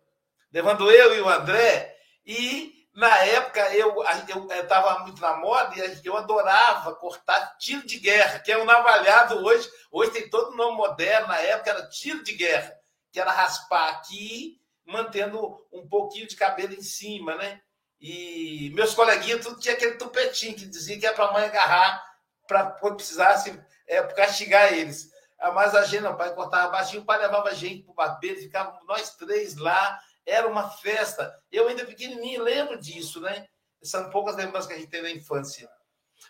[0.51, 1.95] levando eu e o André,
[2.25, 3.95] e na época eu
[4.51, 9.43] estava muito na moda e eu adorava cortar tiro de guerra, que é um navalhado
[9.43, 9.69] hoje.
[9.91, 12.73] Hoje tem todo o nome moderno, na época era tiro de guerra,
[13.11, 17.61] que era raspar aqui, mantendo um pouquinho de cabelo em cima, né?
[17.99, 22.03] E meus coleguinhas tudo tinha aquele tupetinho que dizia que era para a mãe agarrar
[22.47, 25.09] para quando precisasse é, castigar eles.
[25.39, 28.85] Ah, mas a o pai cortava baixinho, o pai levava gente para o barbeiro, ficávamos
[28.87, 31.37] nós três lá era uma festa.
[31.51, 33.47] Eu ainda pequenininho lembro disso, né?
[33.83, 35.69] São poucas lembranças que a gente tem da infância.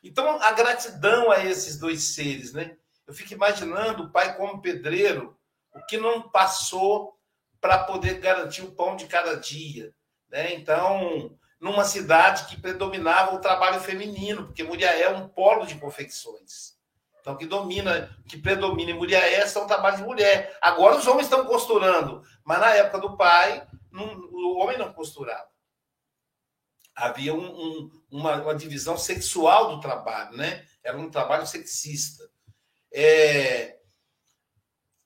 [0.03, 2.78] Então, a gratidão a esses dois seres, né?
[3.08, 5.39] Eu fico imaginando o pai como pedreiro,
[5.74, 7.18] o que não passou
[7.62, 9.93] para poder garantir o pão de cada dia,
[10.30, 10.53] né?
[10.56, 16.74] Então, numa cidade que predominava o trabalho feminino, porque Muriaé é um polo de confecções.
[17.26, 20.55] Então, o que domina, que predomina em Muriaé são trabalhos de mulher.
[20.61, 25.49] Agora os homens estão costurando, mas na época do pai, não, o homem não costurava.
[26.95, 30.67] Havia um, um, uma, uma, divisão sexual do trabalho, né?
[30.84, 32.23] Era um trabalho sexista.
[32.93, 33.76] É...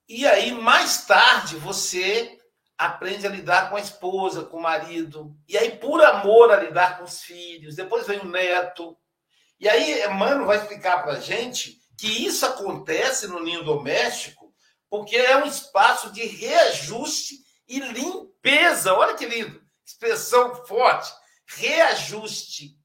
[0.05, 2.37] E aí, mais tarde, você
[2.77, 5.37] aprende a lidar com a esposa, com o marido.
[5.47, 7.77] E aí, por amor, a lidar com os filhos.
[7.77, 8.97] Depois vem o neto.
[9.57, 14.49] E aí, Emmanuel vai explicar para gente que isso acontece no ninho doméstico
[14.89, 17.35] porque é um espaço de reajuste
[17.67, 18.93] e limpeza.
[18.93, 21.11] Olha que lindo, expressão forte.
[21.45, 22.77] Reajuste,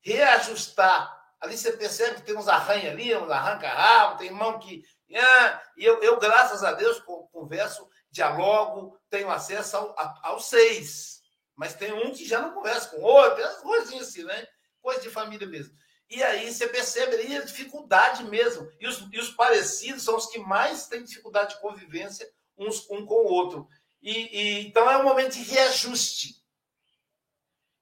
[0.00, 1.16] reajustar.
[1.40, 4.82] Ali você percebe que tem uns arranha ali, uns arranca-rabo, tem mão que.
[5.14, 7.00] Ah, eu, eu, graças a Deus,
[7.32, 11.20] converso, dialogo, tenho acesso ao, aos seis.
[11.56, 14.46] Mas tem um que já não conversa com o outro, as coisinhas assim, né?
[14.80, 15.74] Coisa de família mesmo.
[16.10, 18.70] E aí você percebe aí a dificuldade mesmo.
[18.80, 23.04] E os, e os parecidos são os que mais têm dificuldade de convivência uns um
[23.04, 23.68] com o outro.
[24.00, 26.42] E, e, então é um momento de reajuste.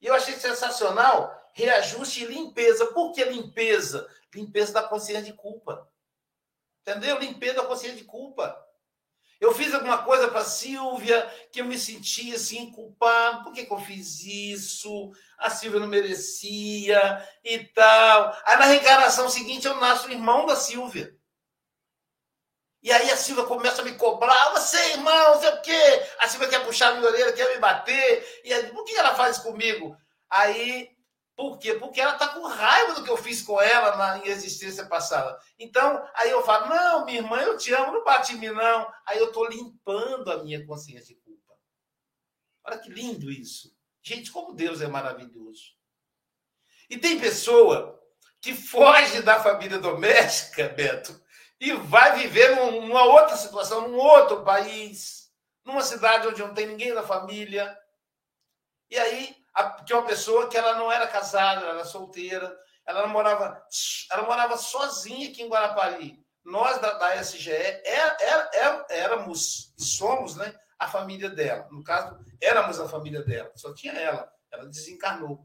[0.00, 2.86] E eu achei sensacional reajuste e limpeza.
[2.86, 4.08] Por que limpeza?
[4.34, 5.88] Limpeza da consciência de culpa.
[6.82, 7.18] Entendeu?
[7.18, 8.65] Limpeza da consciência de culpa.
[9.41, 13.45] Eu fiz alguma coisa para Silvia que eu me senti assim culpado.
[13.45, 15.12] Por que, que eu fiz isso?
[15.39, 18.37] A Silvia não merecia e tal.
[18.45, 21.14] Aí na reencarnação seguinte eu nasço irmão da Silvia.
[22.82, 26.07] E aí a Silvia começa a me cobrar, você, irmão, sei o quê.
[26.20, 28.43] A Silvia quer puxar a minha orelha, quer me bater.
[28.45, 29.97] E aí, por que ela faz comigo?
[30.30, 30.95] Aí,
[31.37, 31.74] por quê?
[31.74, 35.39] Porque ela está com raiva do que eu fiz com ela na em existência passada.
[35.59, 38.91] Então, aí eu falo, não, minha irmã, eu te amo, não bate em mim, não.
[39.05, 41.53] Aí eu estou limpando a minha consciência de culpa.
[42.64, 43.76] Olha que lindo isso.
[44.03, 45.76] Gente, como Deus é maravilhoso.
[46.89, 48.01] E tem pessoa
[48.41, 51.22] que foge da família doméstica, Beto,
[51.61, 55.30] e vai viver numa outra situação, num outro país,
[55.64, 57.76] numa cidade onde não tem ninguém da família.
[58.89, 59.37] E aí,
[59.84, 63.62] tinha uma pessoa que ela não era casada, ela era solteira, ela morava,
[64.11, 66.18] ela morava sozinha aqui em Guarapari.
[66.44, 71.66] Nós da, da SGE é, é, é, éramos e somos né, a família dela.
[71.70, 74.30] No caso, éramos a família dela, só tinha ela.
[74.52, 75.44] Ela desencarnou.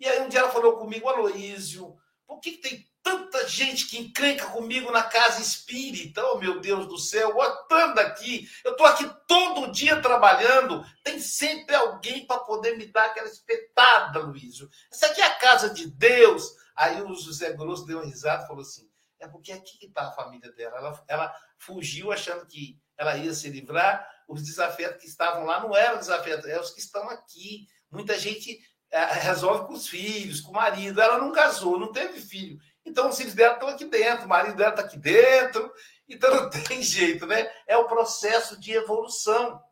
[0.00, 1.96] E aí um dia ela falou comigo, Aloísio,
[2.26, 6.86] por que, que tem tanta gente que encrenca comigo na casa espírita, oh meu Deus
[6.86, 12.76] do céu, botando aqui, eu estou aqui todo dia trabalhando, tem sempre alguém para poder
[12.76, 14.68] me dar aquela espetada, Luísio.
[14.92, 16.54] Essa aqui é a casa de Deus.
[16.76, 18.88] Aí o José Grosso deu um risada e falou assim:
[19.20, 20.78] é porque aqui que está a família dela.
[20.78, 24.08] Ela, ela fugiu achando que ela ia se livrar.
[24.28, 27.66] Os desafetos que estavam lá não eram desafetos, eram os que estão aqui.
[27.90, 31.00] Muita gente é, resolve com os filhos, com o marido.
[31.00, 32.58] Ela não casou, não teve filho.
[32.88, 35.70] Então, os filhos dela estão aqui dentro, o marido dela está aqui dentro,
[36.08, 37.50] então não tem jeito, né?
[37.66, 39.62] É o processo de evolução.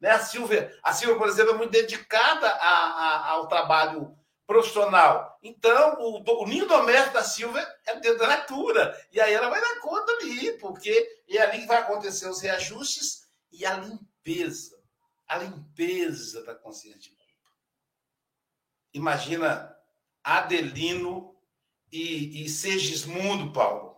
[0.00, 0.10] Né?
[0.10, 5.38] A, Silvia, a Silvia, por exemplo, é muito dedicada a, a, ao trabalho profissional.
[5.42, 8.98] Então, o, o ninho doméstico da Silvia é dentro da natura.
[9.12, 13.28] E aí ela vai dar conta ali, porque é ali que vai acontecer os reajustes
[13.52, 14.82] e a limpeza.
[15.26, 17.24] A limpeza da consciência de culpa.
[18.92, 19.74] Imagina
[20.22, 21.33] Adelino
[21.94, 23.96] e, e Segismundo, Paulo,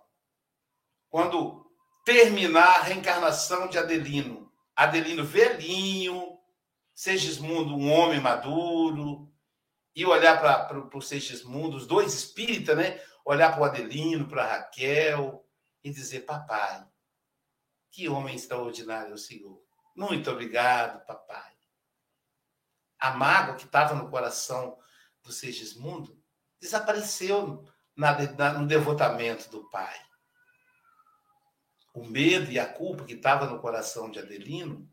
[1.08, 1.66] quando
[2.04, 6.38] terminar a reencarnação de Adelino, Adelino velhinho,
[6.94, 9.32] Segismundo um homem maduro,
[9.94, 13.02] e olhar para o Segismundo, os dois espíritas, né?
[13.24, 15.46] olhar para o Adelino, para Raquel
[15.82, 16.86] e dizer: Papai,
[17.90, 19.62] que homem extraordinário é o Senhor.
[19.94, 21.52] Muito obrigado, papai.
[22.98, 24.78] A mágoa que estava no coração
[25.22, 26.22] do Segismundo
[26.60, 27.66] desapareceu
[27.96, 29.96] no devotamento do pai.
[31.94, 34.86] O medo e a culpa que estava no coração de Adelino,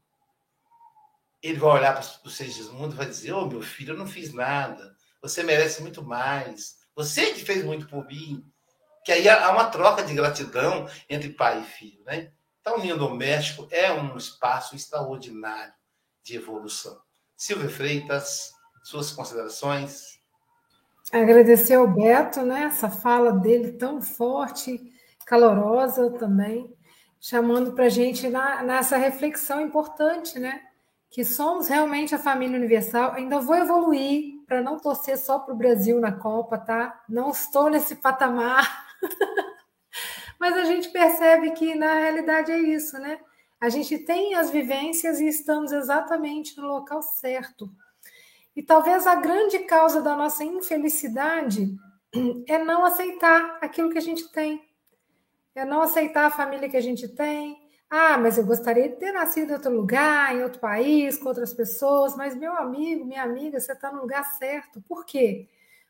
[1.42, 4.08] ele vai olhar para o Segismundo e vai dizer: Ô oh, meu filho, eu não
[4.08, 4.96] fiz nada.
[5.22, 6.78] Você merece muito mais.
[6.96, 8.46] Você que fez muito por mim.
[9.04, 12.32] Que aí há uma troca de gratidão entre pai e filho, né?
[12.62, 15.74] Então, o ninho doméstico é um espaço extraordinário
[16.24, 16.98] de evolução.
[17.36, 18.54] Silvia Freitas,
[18.86, 20.18] suas considerações?
[21.12, 22.64] Agradecer ao Beto, né?
[22.64, 24.82] Essa fala dele tão forte,
[25.26, 26.74] calorosa também,
[27.20, 30.62] chamando para a gente na, nessa reflexão importante, né?
[31.10, 33.14] Que somos realmente a família universal.
[33.14, 37.04] Ainda vou evoluir para não torcer só para o Brasil na Copa, tá?
[37.08, 38.86] Não estou nesse patamar.
[40.40, 43.20] Mas a gente percebe que na realidade é isso, né?
[43.62, 47.72] A gente tem as vivências e estamos exatamente no local certo.
[48.56, 51.76] E talvez a grande causa da nossa infelicidade
[52.48, 54.62] é não aceitar aquilo que a gente tem.
[55.56, 57.58] É não aceitar a família que a gente tem.
[57.90, 61.54] Ah, mas eu gostaria de ter nascido em outro lugar, em outro país, com outras
[61.54, 62.16] pessoas.
[62.16, 64.82] Mas, meu amigo, minha amiga, você está no lugar certo.
[64.88, 65.48] Por quê?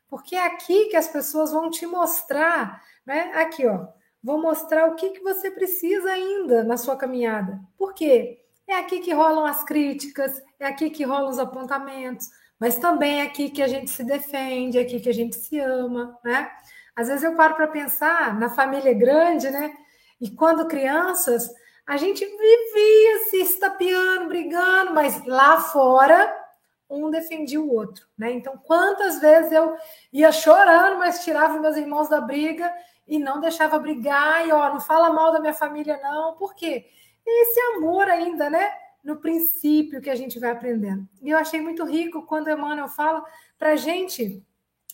[0.08, 3.32] Porque é aqui que as pessoas vão te mostrar, né?
[3.34, 3.86] Aqui, ó
[4.24, 7.60] vou mostrar o que, que você precisa ainda na sua caminhada.
[7.76, 8.40] Por quê?
[8.66, 13.24] É aqui que rolam as críticas, é aqui que rolam os apontamentos, mas também é
[13.24, 16.50] aqui que a gente se defende, é aqui que a gente se ama, né?
[16.96, 19.74] Às vezes eu paro para pensar na família grande, né?
[20.20, 21.52] E quando crianças,
[21.86, 26.42] a gente vivia se estapeando, brigando, mas lá fora
[26.88, 28.32] um defendia o outro, né?
[28.32, 29.76] Então, quantas vezes eu
[30.12, 32.72] ia chorando, mas tirava meus irmãos da briga
[33.06, 36.36] e não deixava brigar, e ó, não fala mal da minha família, não.
[36.36, 36.86] Por quê?
[37.26, 38.70] Esse amor ainda, né?
[39.04, 41.06] No princípio que a gente vai aprendendo.
[41.22, 43.22] E eu achei muito rico quando Emmanuel fala
[43.58, 44.42] para a gente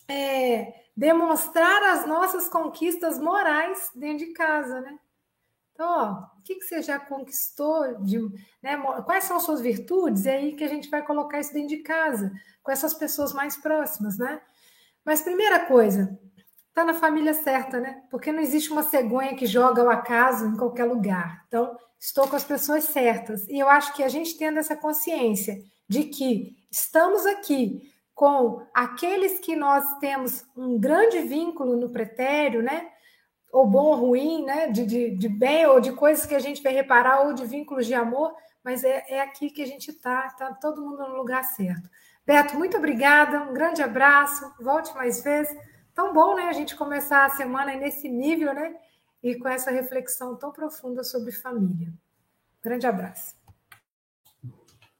[0.07, 4.99] é, demonstrar as nossas conquistas morais dentro de casa, né?
[5.73, 8.03] Então, ó, o que, que você já conquistou?
[8.03, 8.19] De,
[8.61, 10.25] né, quais são as suas virtudes?
[10.25, 12.31] É aí que a gente vai colocar isso dentro de casa,
[12.61, 14.41] com essas pessoas mais próximas, né?
[15.03, 16.19] Mas primeira coisa,
[16.71, 18.01] está na família certa, né?
[18.09, 21.43] Porque não existe uma cegonha que joga o acaso em qualquer lugar.
[21.47, 23.47] Então, estou com as pessoas certas.
[23.49, 25.57] E eu acho que a gente tendo essa consciência
[25.87, 32.87] de que estamos aqui com aqueles que nós temos um grande vínculo no pretérito, né?
[33.51, 34.67] Ou bom ou ruim, né?
[34.67, 37.85] De, de, de bem ou de coisas que a gente vai reparar, ou de vínculos
[37.85, 41.43] de amor, mas é, é aqui que a gente está, está todo mundo no lugar
[41.43, 41.89] certo.
[42.25, 45.53] Beto, muito obrigada, um grande abraço, volte mais vezes
[45.93, 46.43] tão bom, né?
[46.43, 48.75] A gente começar a semana nesse nível, né?
[49.23, 51.93] E com essa reflexão tão profunda sobre família.
[52.61, 53.35] Grande abraço.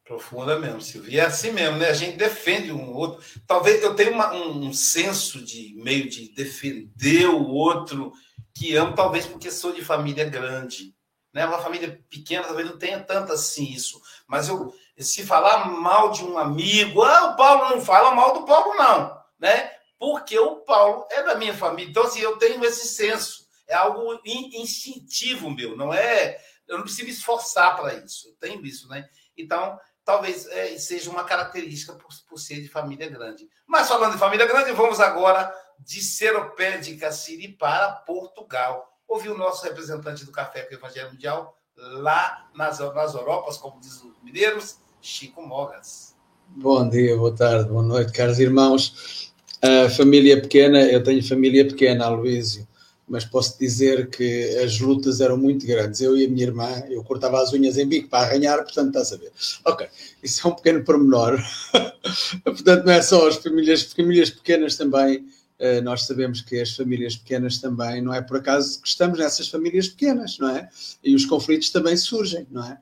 [0.03, 1.21] Profunda mesmo, Silvia.
[1.21, 1.89] É assim mesmo, né?
[1.89, 3.23] A gente defende um outro.
[3.47, 8.11] Talvez eu tenha uma, um senso de meio de defender o outro
[8.53, 10.93] que amo, talvez porque sou de família grande.
[11.33, 11.45] Né?
[11.45, 14.01] Uma família pequena talvez não tenha tanto assim isso.
[14.27, 18.45] Mas eu, se falar mal de um amigo, ah, o Paulo não fala mal do
[18.45, 19.17] Paulo, não.
[19.39, 19.71] Né?
[20.01, 21.91] Porque o Paulo é da minha família.
[21.91, 23.45] Então, assim, eu tenho esse senso.
[23.67, 26.39] É algo instintivo meu, não é.
[26.67, 28.29] Eu não preciso me esforçar para isso.
[28.29, 29.07] Eu tenho isso, né?
[29.37, 33.47] Então, talvez é, seja uma característica por, por, ser de família grande.
[33.67, 38.91] Mas falando de família grande, vamos agora de Seropé de Caciri para Portugal.
[39.07, 43.79] Ouvir o nosso representante do Café com o Evangelho Mundial lá nas, nas Europas, como
[43.79, 46.15] diz os mineiros, Chico Mogas.
[46.47, 49.30] Bom dia, boa tarde, boa noite, caros irmãos.
[49.61, 52.67] A família pequena, eu tenho família pequena, Aloísio,
[53.07, 56.01] mas posso dizer que as lutas eram muito grandes.
[56.01, 59.01] Eu e a minha irmã, eu cortava as unhas em bico para arranhar, portanto, está
[59.01, 59.31] a saber.
[59.63, 59.85] Ok,
[60.23, 61.39] isso é um pequeno pormenor.
[62.43, 65.27] portanto, não é só as famílias, famílias pequenas também.
[65.59, 69.47] Uh, nós sabemos que as famílias pequenas também, não é por acaso que estamos nessas
[69.47, 70.67] famílias pequenas, não é?
[71.03, 72.79] E os conflitos também surgem, não é?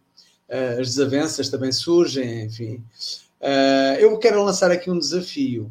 [0.48, 2.82] Uh, as desavenças também surgem, enfim.
[3.42, 5.70] Uh, eu quero lançar aqui um desafio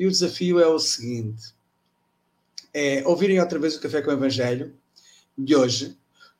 [0.00, 1.52] e o desafio é o seguinte:
[2.72, 4.72] é ouvirem outra vez o Café com o Evangelho
[5.36, 5.94] de hoje,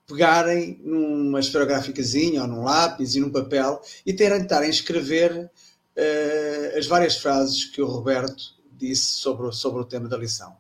[0.06, 7.18] pegarem numa esferográficazinha ou num lápis e num papel e tentarem escrever uh, as várias
[7.18, 10.56] frases que o Roberto disse sobre, sobre o tema da lição.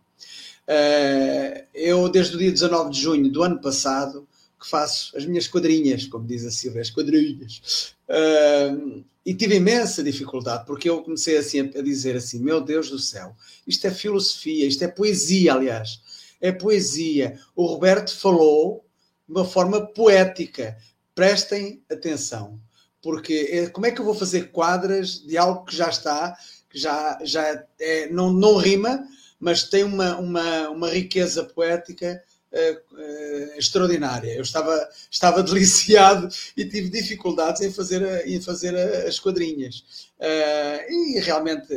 [0.68, 4.28] Uh, eu, desde o dia 19 de junho do ano passado,
[4.60, 7.94] que faço as minhas quadrinhas, como diz a Silvia, as quadrinhas.
[8.06, 12.98] Uh, e tive imensa dificuldade, porque eu comecei assim a dizer assim: Meu Deus do
[12.98, 16.00] céu, isto é filosofia, isto é poesia, aliás.
[16.40, 17.38] é poesia.
[17.54, 18.84] O Roberto falou
[19.28, 20.76] de uma forma poética.
[21.14, 22.58] Prestem atenção,
[23.02, 26.36] porque é, como é que eu vou fazer quadras de algo que já está,
[26.70, 29.04] que já, já é, não, não rima,
[29.38, 34.34] mas tem uma, uma, uma riqueza poética uh, uh, extraordinária.
[34.34, 38.74] Eu estava, estava deliciado e tive dificuldades em fazer, em fazer
[39.06, 40.10] as quadrinhas.
[40.18, 41.68] Uh, e realmente,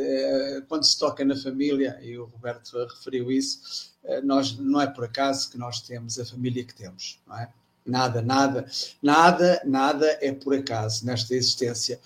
[0.68, 5.50] quando se toca na família, e o Roberto referiu isso, nós, não é por acaso
[5.50, 7.48] que nós temos a família que temos, não é?
[7.86, 8.66] Nada, nada,
[9.02, 12.00] nada, nada é por acaso nesta existência.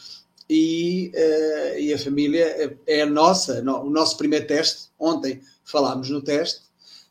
[0.50, 4.88] E, uh, e a família é a nossa, no, o nosso primeiro teste.
[4.98, 6.62] Ontem falámos no teste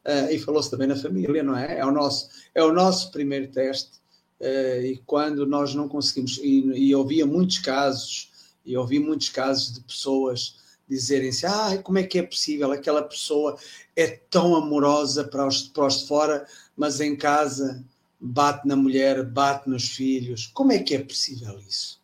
[0.07, 1.79] uh, e falou-se também na família, não é?
[1.79, 3.97] É o nosso, é o nosso primeiro teste.
[4.39, 8.31] Uh, e quando nós não conseguimos, e, e ouvia muitos casos,
[8.65, 10.55] e ouvi muitos casos de pessoas
[10.87, 12.71] dizerem-se: ah, como é que é possível?
[12.71, 13.57] Aquela pessoa
[13.95, 16.45] é tão amorosa para os, para os de fora,
[16.75, 17.83] mas em casa
[18.19, 20.47] bate na mulher, bate nos filhos.
[20.47, 21.99] Como é que é possível isso?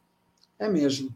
[0.60, 1.14] É mesmo.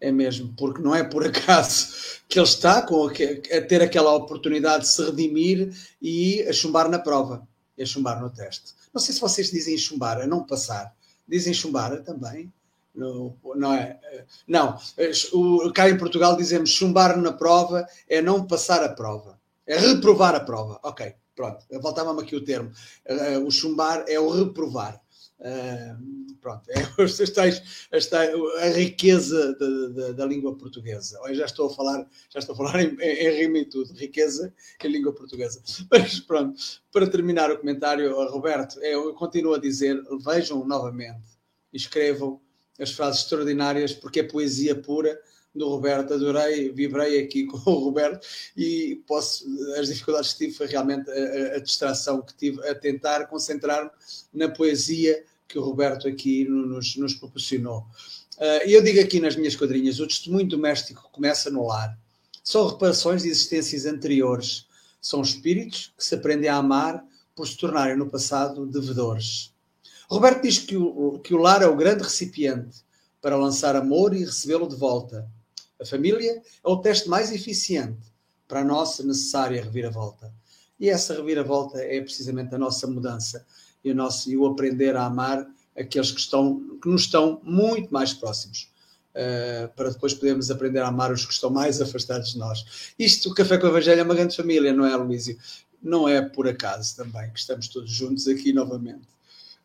[0.00, 4.84] É mesmo, porque não é por acaso que ele está com, a ter aquela oportunidade
[4.84, 7.46] de se redimir e a chumbar na prova,
[7.78, 8.74] e a chumbar no teste.
[8.92, 10.94] Não sei se vocês dizem chumbar, a não passar.
[11.26, 12.52] Dizem chumbar também?
[12.94, 13.98] Não, não é?
[14.46, 14.78] Não,
[15.32, 20.34] o, cá em Portugal dizemos chumbar na prova é não passar a prova, é reprovar
[20.34, 20.80] a prova.
[20.82, 22.72] Ok, Pronto, voltava-me aqui o termo.
[23.06, 24.98] Uh, o chumbar é o reprovar.
[25.38, 26.80] Uh, pronto, é
[27.92, 31.20] esta, a riqueza da, da, da, língua portuguesa.
[31.26, 33.92] Eu já estou a falar, já estou a falar em, em, em rima e tudo,
[33.92, 35.62] riqueza em língua portuguesa.
[35.90, 36.58] Mas pronto,
[36.90, 41.26] para terminar o comentário, Roberto, eu continuo a dizer, vejam novamente,
[41.72, 42.40] escrevam
[42.80, 45.18] as frases extraordinárias, porque é poesia pura
[45.56, 48.26] do Roberto, adorei, vibrei aqui com o Roberto
[48.56, 49.44] e posso,
[49.78, 53.90] as dificuldades que tive foi realmente a, a distração que tive a tentar concentrar-me
[54.32, 57.86] na poesia que o Roberto aqui nos, nos proporcionou.
[58.36, 61.98] Uh, e eu digo aqui nas minhas quadrinhas, o testemunho doméstico começa no lar.
[62.44, 64.66] São reparações de existências anteriores.
[65.00, 67.04] São espíritos que se aprendem a amar
[67.34, 69.52] por se tornarem no passado devedores.
[70.08, 72.84] Roberto diz que o, que o lar é o grande recipiente
[73.20, 75.28] para lançar amor e recebê-lo de volta.
[75.80, 78.12] A família é o teste mais eficiente
[78.48, 80.32] para a nossa necessária reviravolta.
[80.78, 83.46] E essa reviravolta é precisamente a nossa mudança
[83.84, 85.46] e o, nosso, e o aprender a amar
[85.76, 88.70] aqueles que, estão, que nos estão muito mais próximos.
[89.14, 92.92] Uh, para depois podermos aprender a amar os que estão mais afastados de nós.
[92.98, 95.38] Isto, o Café com o Evangelho é uma grande família, não é, Luísio?
[95.82, 99.08] Não é por acaso também que estamos todos juntos aqui novamente.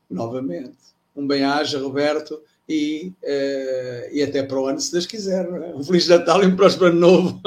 [0.09, 0.78] Novamente.
[1.14, 2.41] Um bem-aja, Roberto,
[2.72, 5.45] e, uh, e até para o ano, se Deus quiser.
[5.45, 5.76] É?
[5.76, 7.41] Um Feliz Natal e um próspero ano novo.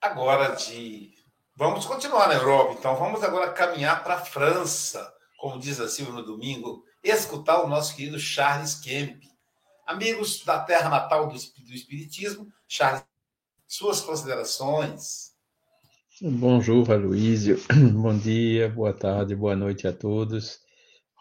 [0.00, 1.12] Agora de.
[1.56, 6.14] Vamos continuar na Europa, então vamos agora caminhar para a França, como diz a Silvia
[6.14, 9.24] no domingo, escutar o nosso querido Charles Kemp.
[9.86, 13.04] Amigos da terra natal do, do Espiritismo, Charles,
[13.66, 15.29] suas considerações.
[16.22, 17.56] Bonjour, Aloysio.
[17.94, 20.58] Bom dia, boa tarde, boa noite a todos.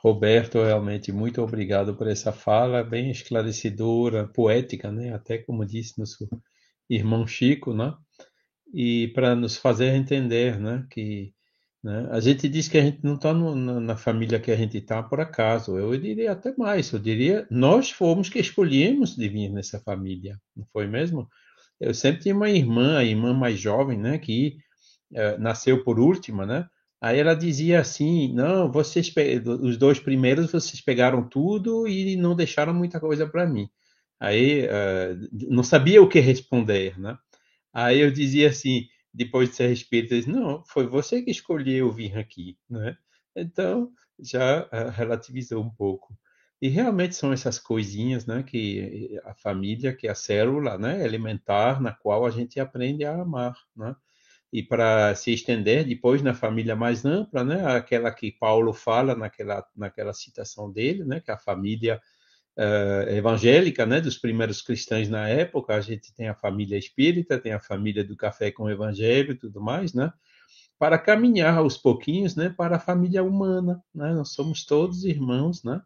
[0.04, 5.14] Roberto, realmente muito obrigado por essa fala bem esclarecedora, poética, né?
[5.14, 6.28] Até como disse nosso
[6.90, 7.94] irmão Chico, né?
[8.74, 10.86] E para nos fazer entender, né?
[10.92, 11.34] Que
[11.82, 12.10] né?
[12.12, 15.22] a gente diz que a gente não está na família que a gente está por
[15.22, 15.78] acaso.
[15.78, 16.92] Eu diria até mais.
[16.92, 21.26] Eu diria nós fomos que escolhemos de vir nessa família, não foi mesmo?
[21.80, 24.18] Eu sempre tinha uma irmã, a irmã mais jovem, né?
[24.18, 24.58] Que
[25.40, 26.70] nasceu por última, né?
[27.02, 29.14] Aí ela dizia assim: não, vocês
[29.62, 33.70] os dois primeiros vocês pegaram tudo e não deixaram muita coisa para mim.
[34.20, 37.18] Aí uh, não sabia o que responder, né?
[37.74, 42.18] Aí eu dizia assim, depois de ser espírita, disse, não, foi você que escolheu vir
[42.18, 42.98] aqui, né?
[43.36, 46.14] Então já uh, relativizou um pouco.
[46.62, 51.82] E realmente são essas coisinhas, né, que a família, que é a célula, né, elementar,
[51.82, 53.96] na qual a gente aprende a amar, né?
[54.52, 59.64] E para se estender depois na família mais ampla, né, aquela que Paulo fala naquela,
[59.76, 62.02] naquela citação dele, né, que a família
[62.58, 67.54] uh, evangélica, né, dos primeiros cristãos na época, a gente tem a família espírita, tem
[67.54, 70.12] a família do café com o evangelho e tudo mais, né,
[70.80, 75.80] para caminhar aos pouquinhos, né, para a família humana, né, nós somos todos irmãos, né,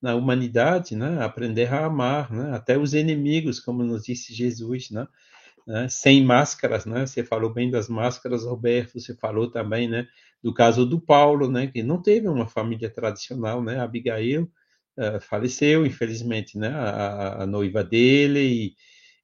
[0.00, 5.06] na humanidade, né, aprender a amar, né, até os inimigos, como nos disse Jesus, né,
[5.66, 7.06] né, sem máscaras, né?
[7.06, 10.06] Você falou bem das máscaras, Roberto, você falou também, né,
[10.42, 13.80] do caso do Paulo, né, que não teve uma família tradicional, né?
[13.80, 14.50] Abigail
[14.98, 18.74] uh, faleceu, infelizmente, né, a, a, noiva dele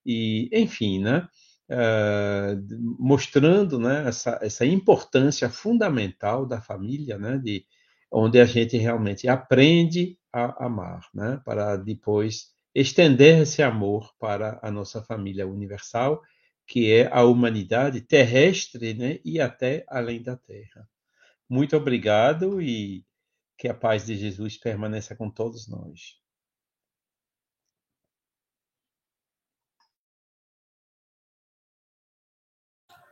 [0.05, 1.28] e, e enfim, né?
[1.68, 2.57] Uh,
[2.99, 7.64] mostrando né, essa, essa importância fundamental da família, né, de,
[8.11, 14.70] onde a gente realmente aprende a amar, né, para depois estender esse amor para a
[14.70, 16.22] nossa família universal,
[16.66, 20.87] que é a humanidade terrestre né, e até além da Terra.
[21.49, 23.07] Muito obrigado e
[23.57, 26.20] que a paz de Jesus permaneça com todos nós.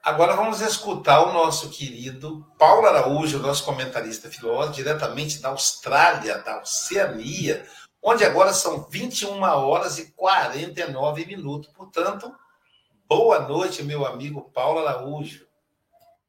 [0.03, 6.61] Agora vamos escutar o nosso querido Paulo Araújo, nosso comentarista filósofo, diretamente da Austrália, da
[6.61, 7.67] Oceania,
[8.07, 11.71] onde agora são 21 horas e 49 minutos.
[11.71, 12.31] Portanto,
[13.09, 15.47] boa noite, meu amigo Paulo Araújo.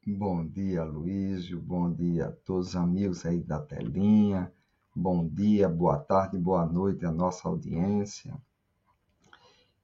[0.08, 1.60] Bom dia, Luísio.
[1.60, 4.54] Bom dia a todos os amigos aí da telinha.
[4.96, 8.34] Bom dia, boa tarde, boa noite à nossa audiência.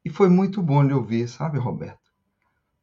[0.05, 1.99] E foi muito bom lhe ouvir, sabe, Roberto?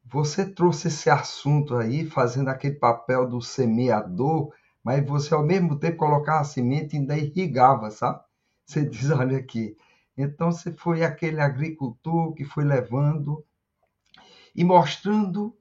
[0.04, 4.52] Você trouxe esse assunto aí, fazendo aquele papel do semeador,
[4.84, 8.27] mas você ao mesmo tempo colocava a semente e ainda irrigava, sabe?
[8.68, 9.76] Você diz, olha aqui.
[10.16, 13.42] Então você foi aquele agricultor que foi levando
[14.54, 15.56] e mostrando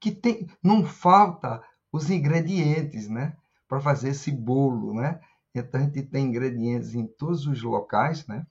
[0.00, 3.36] que tem, não falta os ingredientes, né?
[3.68, 5.20] Para fazer esse bolo, né?
[5.54, 8.46] Então a gente tem ingredientes em todos os locais, né?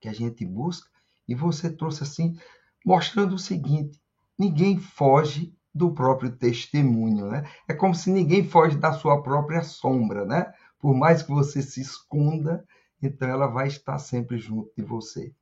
[0.00, 0.88] Que a gente busca.
[1.28, 2.38] E você trouxe assim,
[2.84, 4.00] mostrando o seguinte:
[4.38, 7.50] ninguém foge do próprio testemunho, né?
[7.66, 10.52] É como se ninguém foge da sua própria sombra, né?
[10.78, 12.64] Por mais que você se esconda,
[13.02, 15.34] então ela vai estar sempre junto de você.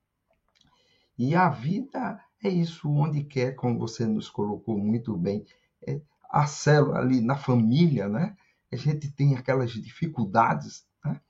[1.18, 5.44] E a vida é isso, onde quer, como você nos colocou muito bem,
[5.86, 6.00] é
[6.30, 8.34] a célula ali na família, né?
[8.72, 11.20] A gente tem aquelas dificuldades, né?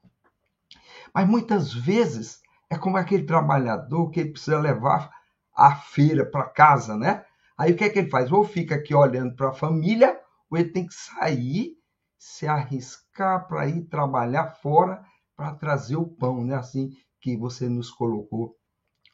[1.13, 5.11] Mas muitas vezes é como aquele trabalhador que precisa levar
[5.57, 7.25] a feira para casa, né?
[7.59, 8.31] Aí o que é que ele faz?
[8.31, 11.77] Ou fica aqui olhando para a família, ou ele tem que sair,
[12.17, 15.05] se arriscar para ir trabalhar fora
[15.41, 16.55] para trazer o pão, né?
[16.55, 18.59] Assim que você nos colocou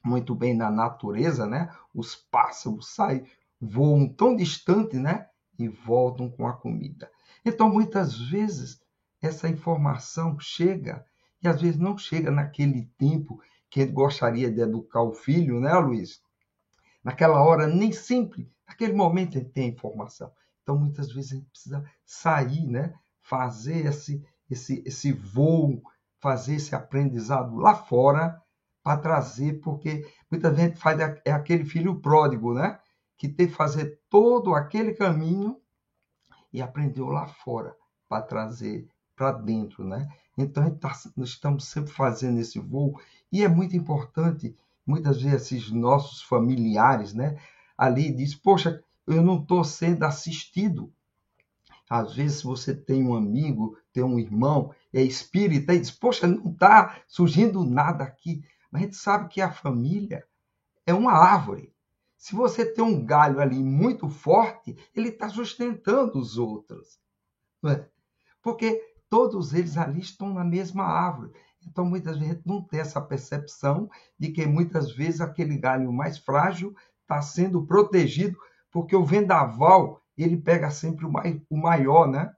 [0.05, 1.73] muito bem na natureza, né?
[1.95, 3.25] Os pássaros saem,
[3.61, 5.29] voam tão distante, né?
[5.57, 7.09] E voltam com a comida.
[7.45, 8.81] Então, muitas vezes,
[9.23, 11.07] essa informação chega,
[11.41, 15.73] e às vezes não chega naquele tempo que ele gostaria de educar o filho, né,
[15.75, 16.21] Luiz?
[17.05, 20.29] naquela hora, nem sempre, naquele momento ele tem informação.
[20.65, 22.95] Então, muitas vezes a gente precisa sair, né?
[23.21, 25.81] fazer esse, esse, esse voo,
[26.27, 28.43] fazer esse aprendizado lá fora
[28.83, 32.81] para trazer, porque muita gente faz é aquele filho pródigo, né?
[33.17, 35.57] Que tem que fazer todo aquele caminho
[36.53, 37.77] e aprendeu lá fora
[38.09, 40.09] para trazer para dentro, né?
[40.37, 43.01] Então, tá, nós estamos sempre fazendo esse voo
[43.31, 47.39] e é muito importante muitas vezes nossos familiares, né?
[47.79, 50.93] Ali diz, poxa, eu não estou sendo assistido.
[51.89, 56.51] Às vezes você tem um amigo, tem um irmão, é espírita e diz, poxa, não
[56.51, 58.43] está surgindo nada aqui.
[58.71, 60.25] Mas a gente sabe que a família
[60.87, 61.73] é uma árvore.
[62.17, 66.99] Se você tem um galho ali muito forte, ele está sustentando os outros.
[67.65, 67.85] É?
[68.41, 71.33] Porque todos eles ali estão na mesma árvore.
[71.67, 76.75] Então, muitas vezes, não tem essa percepção de que muitas vezes aquele galho mais frágil
[77.03, 78.39] está sendo protegido,
[78.71, 82.33] porque o vendaval ele pega sempre o maior, né?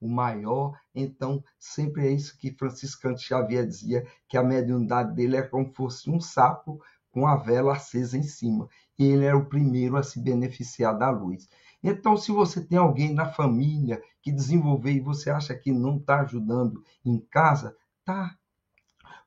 [0.00, 5.42] O maior, então, sempre é isso que Franciscano Xavier dizia, que a mediunidade dele é
[5.42, 6.80] como se fosse um sapo
[7.10, 8.68] com a vela acesa em cima.
[8.98, 11.48] E ele era o primeiro a se beneficiar da luz.
[11.82, 16.20] Então, se você tem alguém na família que desenvolveu e você acha que não está
[16.20, 18.36] ajudando em casa, tá.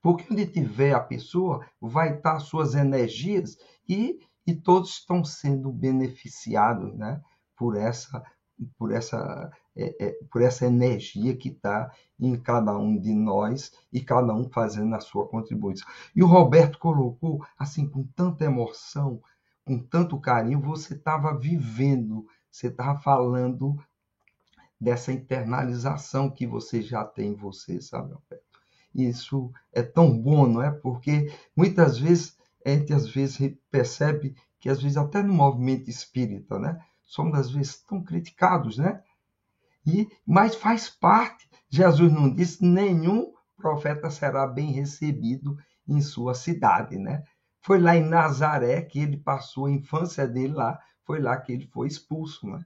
[0.01, 3.57] Porque onde tiver a pessoa, vai estar suas energias
[3.88, 7.21] e, e todos estão sendo beneficiados né,
[7.55, 8.24] por essa
[8.78, 14.01] por essa, é, é, por essa energia que está em cada um de nós e
[14.01, 15.88] cada um fazendo a sua contribuição.
[16.16, 19.22] E o Roberto colocou assim com tanta emoção,
[19.66, 23.78] com tanto carinho, você estava vivendo, você estava falando
[24.80, 28.43] dessa internalização que você já tem em você, sabe, Roberto?
[28.93, 30.70] isso é tão bom, não é?
[30.70, 36.60] Porque muitas vezes a gente às vezes percebe que às vezes até no movimento espírita,
[36.60, 36.80] né?
[37.14, 39.03] Somos às vezes tão criticados, né?
[39.86, 41.47] E mas faz parte.
[41.70, 45.55] Jesus não disse nenhum profeta será bem recebido
[45.88, 47.24] em sua cidade, né?
[47.61, 51.68] Foi lá em Nazaré que ele passou a infância dele lá, foi lá que ele
[51.68, 52.66] foi expulso, né?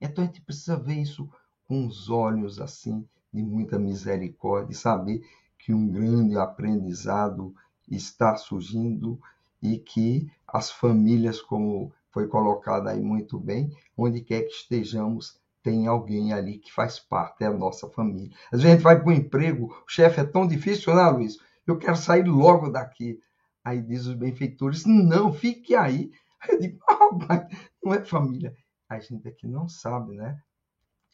[0.00, 1.30] Então a gente precisa ver isso
[1.68, 5.24] com os olhos assim de muita misericórdia, saber
[5.56, 7.54] que um grande aprendizado
[7.88, 9.20] está surgindo
[9.62, 15.86] e que as famílias, como foi colocado aí muito bem, onde quer que estejamos, tem
[15.86, 18.34] alguém ali que faz parte, é a nossa família.
[18.46, 21.36] Às vezes a gente vai para o emprego, o chefe é tão difícil, né, Luiz?
[21.66, 23.20] Eu quero sair logo daqui.
[23.62, 26.10] Aí diz os benfeitores, não, fique aí.
[26.40, 27.18] Aí eu digo, oh,
[27.84, 28.54] não é família.
[28.88, 30.38] A gente aqui não sabe, né?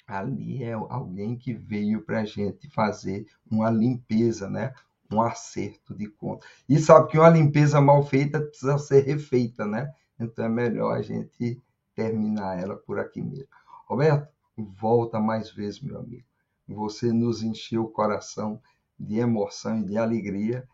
[0.06, 4.72] Ali é alguém que veio para a gente fazer uma limpeza, né?
[5.12, 6.46] Um acerto de conta.
[6.68, 9.92] E sabe que uma limpeza mal feita precisa ser refeita, né?
[10.18, 11.60] Então é melhor a gente
[11.94, 13.48] terminar ela por aqui mesmo.
[13.86, 16.24] Roberto, volta mais vezes, meu amigo.
[16.68, 18.60] Você nos encheu o coração
[18.98, 20.66] de emoção e de alegria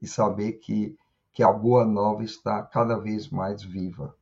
[0.00, 0.96] e saber que,
[1.32, 4.16] que a boa nova está cada vez mais viva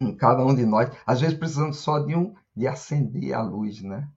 [0.00, 0.90] em cada um de nós.
[1.06, 4.08] Às vezes precisamos só de um de acender a luz, né?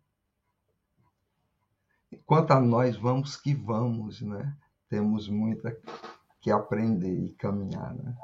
[2.26, 4.56] Quanto a nós, vamos que vamos, né?
[4.90, 5.78] Temos muita
[6.40, 8.16] que aprender e caminhar, né?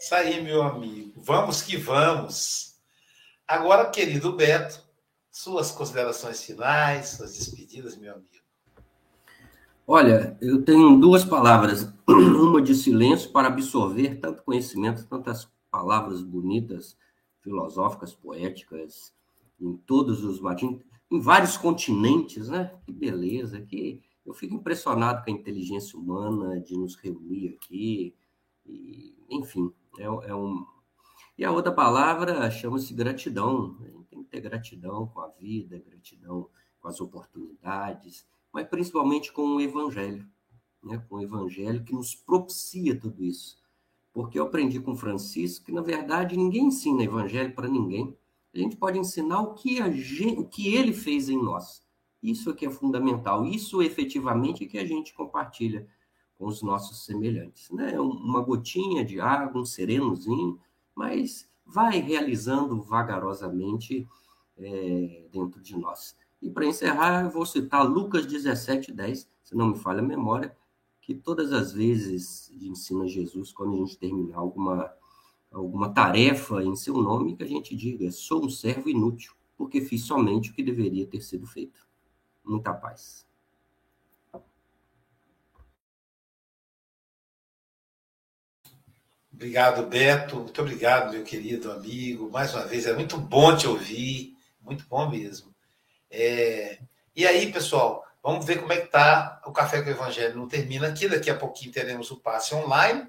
[0.00, 1.12] Isso aí, meu amigo.
[1.16, 2.78] Vamos que vamos.
[3.46, 4.80] Agora, querido Beto,
[5.28, 8.28] suas considerações finais, suas despedidas, meu amigo.
[9.84, 11.92] Olha, eu tenho duas palavras.
[12.06, 16.96] Uma de silêncio para absorver tanto conhecimento, tantas palavras bonitas,
[17.40, 19.12] filosóficas, poéticas,
[19.60, 20.40] em todos os
[21.10, 22.72] em vários continentes, né?
[22.84, 28.14] Que beleza, que eu fico impressionado com a inteligência humana de nos reunir aqui,
[28.66, 29.72] e, enfim,
[30.02, 30.66] é, é um.
[31.36, 33.76] E a outra palavra chama-se gratidão.
[33.80, 36.48] A gente tem que ter gratidão com a vida, gratidão
[36.80, 40.26] com as oportunidades, mas principalmente com o Evangelho,
[40.82, 41.02] né?
[41.08, 43.58] com o Evangelho que nos propicia tudo isso.
[44.12, 48.16] Porque eu aprendi com Francisco que, na verdade, ninguém ensina Evangelho para ninguém.
[48.54, 51.86] A gente pode ensinar o que, a gente, o que ele fez em nós.
[52.22, 53.44] Isso aqui é fundamental.
[53.44, 55.86] Isso efetivamente é que a gente compartilha
[56.38, 57.68] com os nossos semelhantes.
[57.70, 57.98] Né?
[57.98, 60.58] Uma gotinha de água, um serenozinho,
[60.94, 64.08] mas vai realizando vagarosamente
[64.56, 66.16] é, dentro de nós.
[66.40, 70.56] E para encerrar, eu vou citar Lucas 17, 10, se não me falha a memória,
[71.00, 74.92] que todas as vezes de ensino a Jesus, quando a gente terminar alguma,
[75.50, 80.02] alguma tarefa em seu nome, que a gente diga: sou um servo inútil, porque fiz
[80.02, 81.86] somente o que deveria ter sido feito.
[82.44, 83.27] Muita paz.
[89.38, 90.34] Obrigado, Beto.
[90.34, 92.28] Muito obrigado, meu querido amigo.
[92.28, 94.36] Mais uma vez, é muito bom te ouvir.
[94.60, 95.54] Muito bom mesmo.
[96.10, 96.80] É...
[97.14, 100.34] E aí, pessoal, vamos ver como é que está o Café com o Evangelho.
[100.34, 103.06] Não termina aqui, daqui a pouquinho teremos o passe online.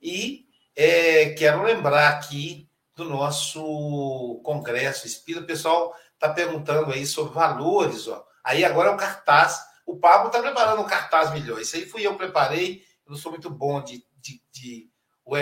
[0.00, 5.42] E é, quero lembrar aqui do nosso Congresso Espírita.
[5.42, 8.06] O pessoal está perguntando aí sobre valores.
[8.06, 8.24] Ó.
[8.44, 9.58] Aí agora é o cartaz.
[9.84, 11.60] O Pablo está preparando um cartaz melhor.
[11.60, 12.84] Isso aí fui eu que preparei.
[13.04, 14.91] Eu não sou muito bom de, de, de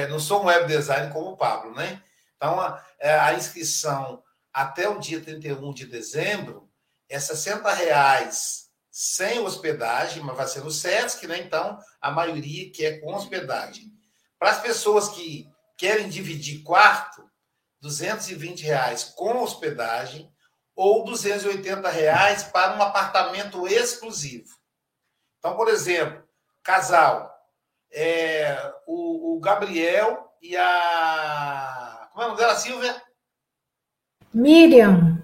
[0.09, 2.03] não sou um web designer como o Pablo, né?
[2.37, 4.23] Então, a, é, a inscrição
[4.53, 6.71] até o dia 31 de dezembro
[7.09, 11.39] é 60 reais sem hospedagem, mas vai ser no SESC, né?
[11.39, 13.93] Então, a maioria que é com hospedagem.
[14.39, 17.29] Para as pessoas que querem dividir quarto,
[17.81, 20.31] 220 reais com hospedagem
[20.75, 24.55] ou 280 reais para um apartamento exclusivo.
[25.39, 26.23] Então, por exemplo,
[26.63, 27.35] casal,
[27.93, 32.09] é, o, o, Gabriel e a.
[32.13, 33.03] Como é o nome dela, Silvia?
[34.33, 35.23] Miriam.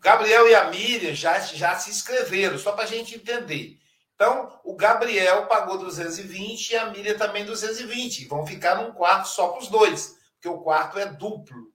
[0.00, 3.78] Gabriel e a Miriam já, já se inscreveram, só para a gente entender.
[4.14, 8.26] Então, o Gabriel pagou 220 e a Miriam também 220.
[8.26, 11.72] Vão ficar num quarto só para os dois, porque o quarto é duplo.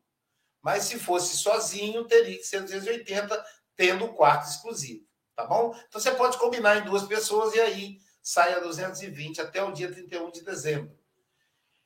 [0.62, 3.44] Mas se fosse sozinho, teria que ser 280,
[3.76, 5.06] tendo o quarto exclusivo.
[5.36, 5.76] Tá bom?
[5.88, 9.92] Então você pode combinar em duas pessoas e aí sai a 220 até o dia
[9.92, 10.92] 31 de dezembro.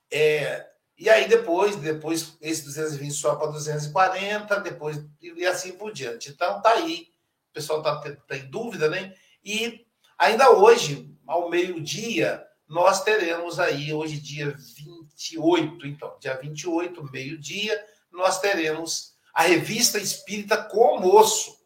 [0.10, 0.66] É,
[0.98, 6.30] e aí depois, depois esse 220 sobe para 240, depois e assim por diante.
[6.30, 7.10] Então tá aí,
[7.50, 9.14] o pessoal tá, tá em dúvida, né?
[9.44, 9.86] E
[10.18, 18.40] ainda hoje, ao meio-dia, nós teremos aí, hoje dia 28, então, dia 28, meio-dia, nós
[18.40, 21.60] teremos a revista Espírita com almoço.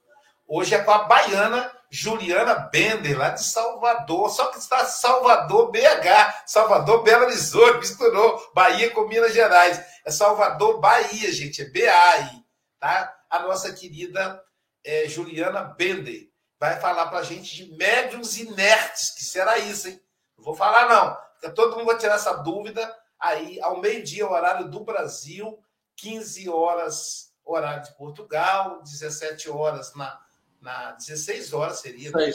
[0.48, 4.30] Hoje é com a baiana Juliana Bender, lá de Salvador.
[4.32, 9.80] Só que está Salvador BH, Salvador Belo Horizonte, misturou Bahia com Minas Gerais.
[10.04, 12.44] É Salvador Bahia, gente, é BA
[12.84, 13.16] tá?
[13.30, 14.44] A nossa querida
[14.84, 16.30] é, Juliana Bender
[16.60, 20.02] vai falar para gente de médiums inertes, que será isso, hein?
[20.38, 24.70] Não vou falar, não, porque todo mundo vai tirar essa dúvida aí ao meio-dia, horário
[24.70, 25.64] do Brasil,
[25.96, 30.23] 15 horas, horário de Portugal, 17 horas na
[30.64, 32.10] na 16 horas seria.
[32.12, 32.32] Né?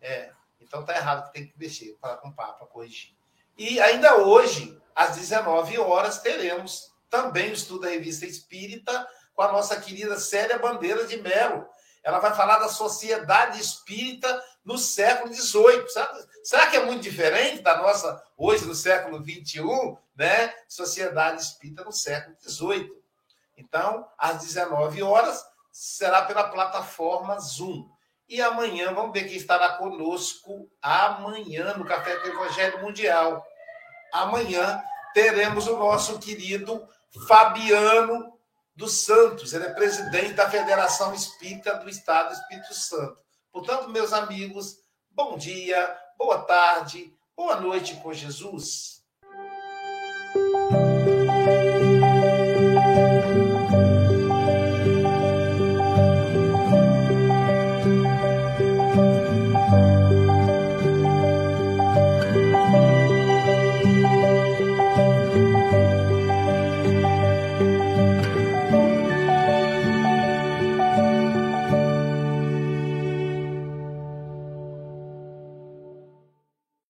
[0.00, 3.14] É, então tá errado que tem que mexer, falar com o Papa, corrigir.
[3.56, 9.52] E ainda hoje, às 19 horas, teremos também o estudo da revista Espírita com a
[9.52, 11.68] nossa querida Célia Bandeira de Mello.
[12.02, 15.84] Ela vai falar da sociedade espírita no século XVIII.
[16.42, 19.62] Será que é muito diferente da nossa hoje, no século XXI,
[20.16, 20.52] né?
[20.66, 22.90] Sociedade espírita no século XVIII.
[23.56, 27.88] Então, às 19 horas, será pela plataforma Zoom.
[28.28, 33.44] E amanhã, vamos ver quem estará conosco amanhã no Café com o Evangelho Mundial.
[34.12, 34.82] Amanhã
[35.14, 36.86] teremos o nosso querido
[37.26, 38.38] Fabiano
[38.76, 39.52] dos Santos.
[39.52, 43.18] Ele é presidente da Federação Espírita do Estado do Espírito Santo.
[43.50, 44.78] Portanto, meus amigos,
[45.10, 49.02] bom dia, boa tarde, boa noite com Jesus.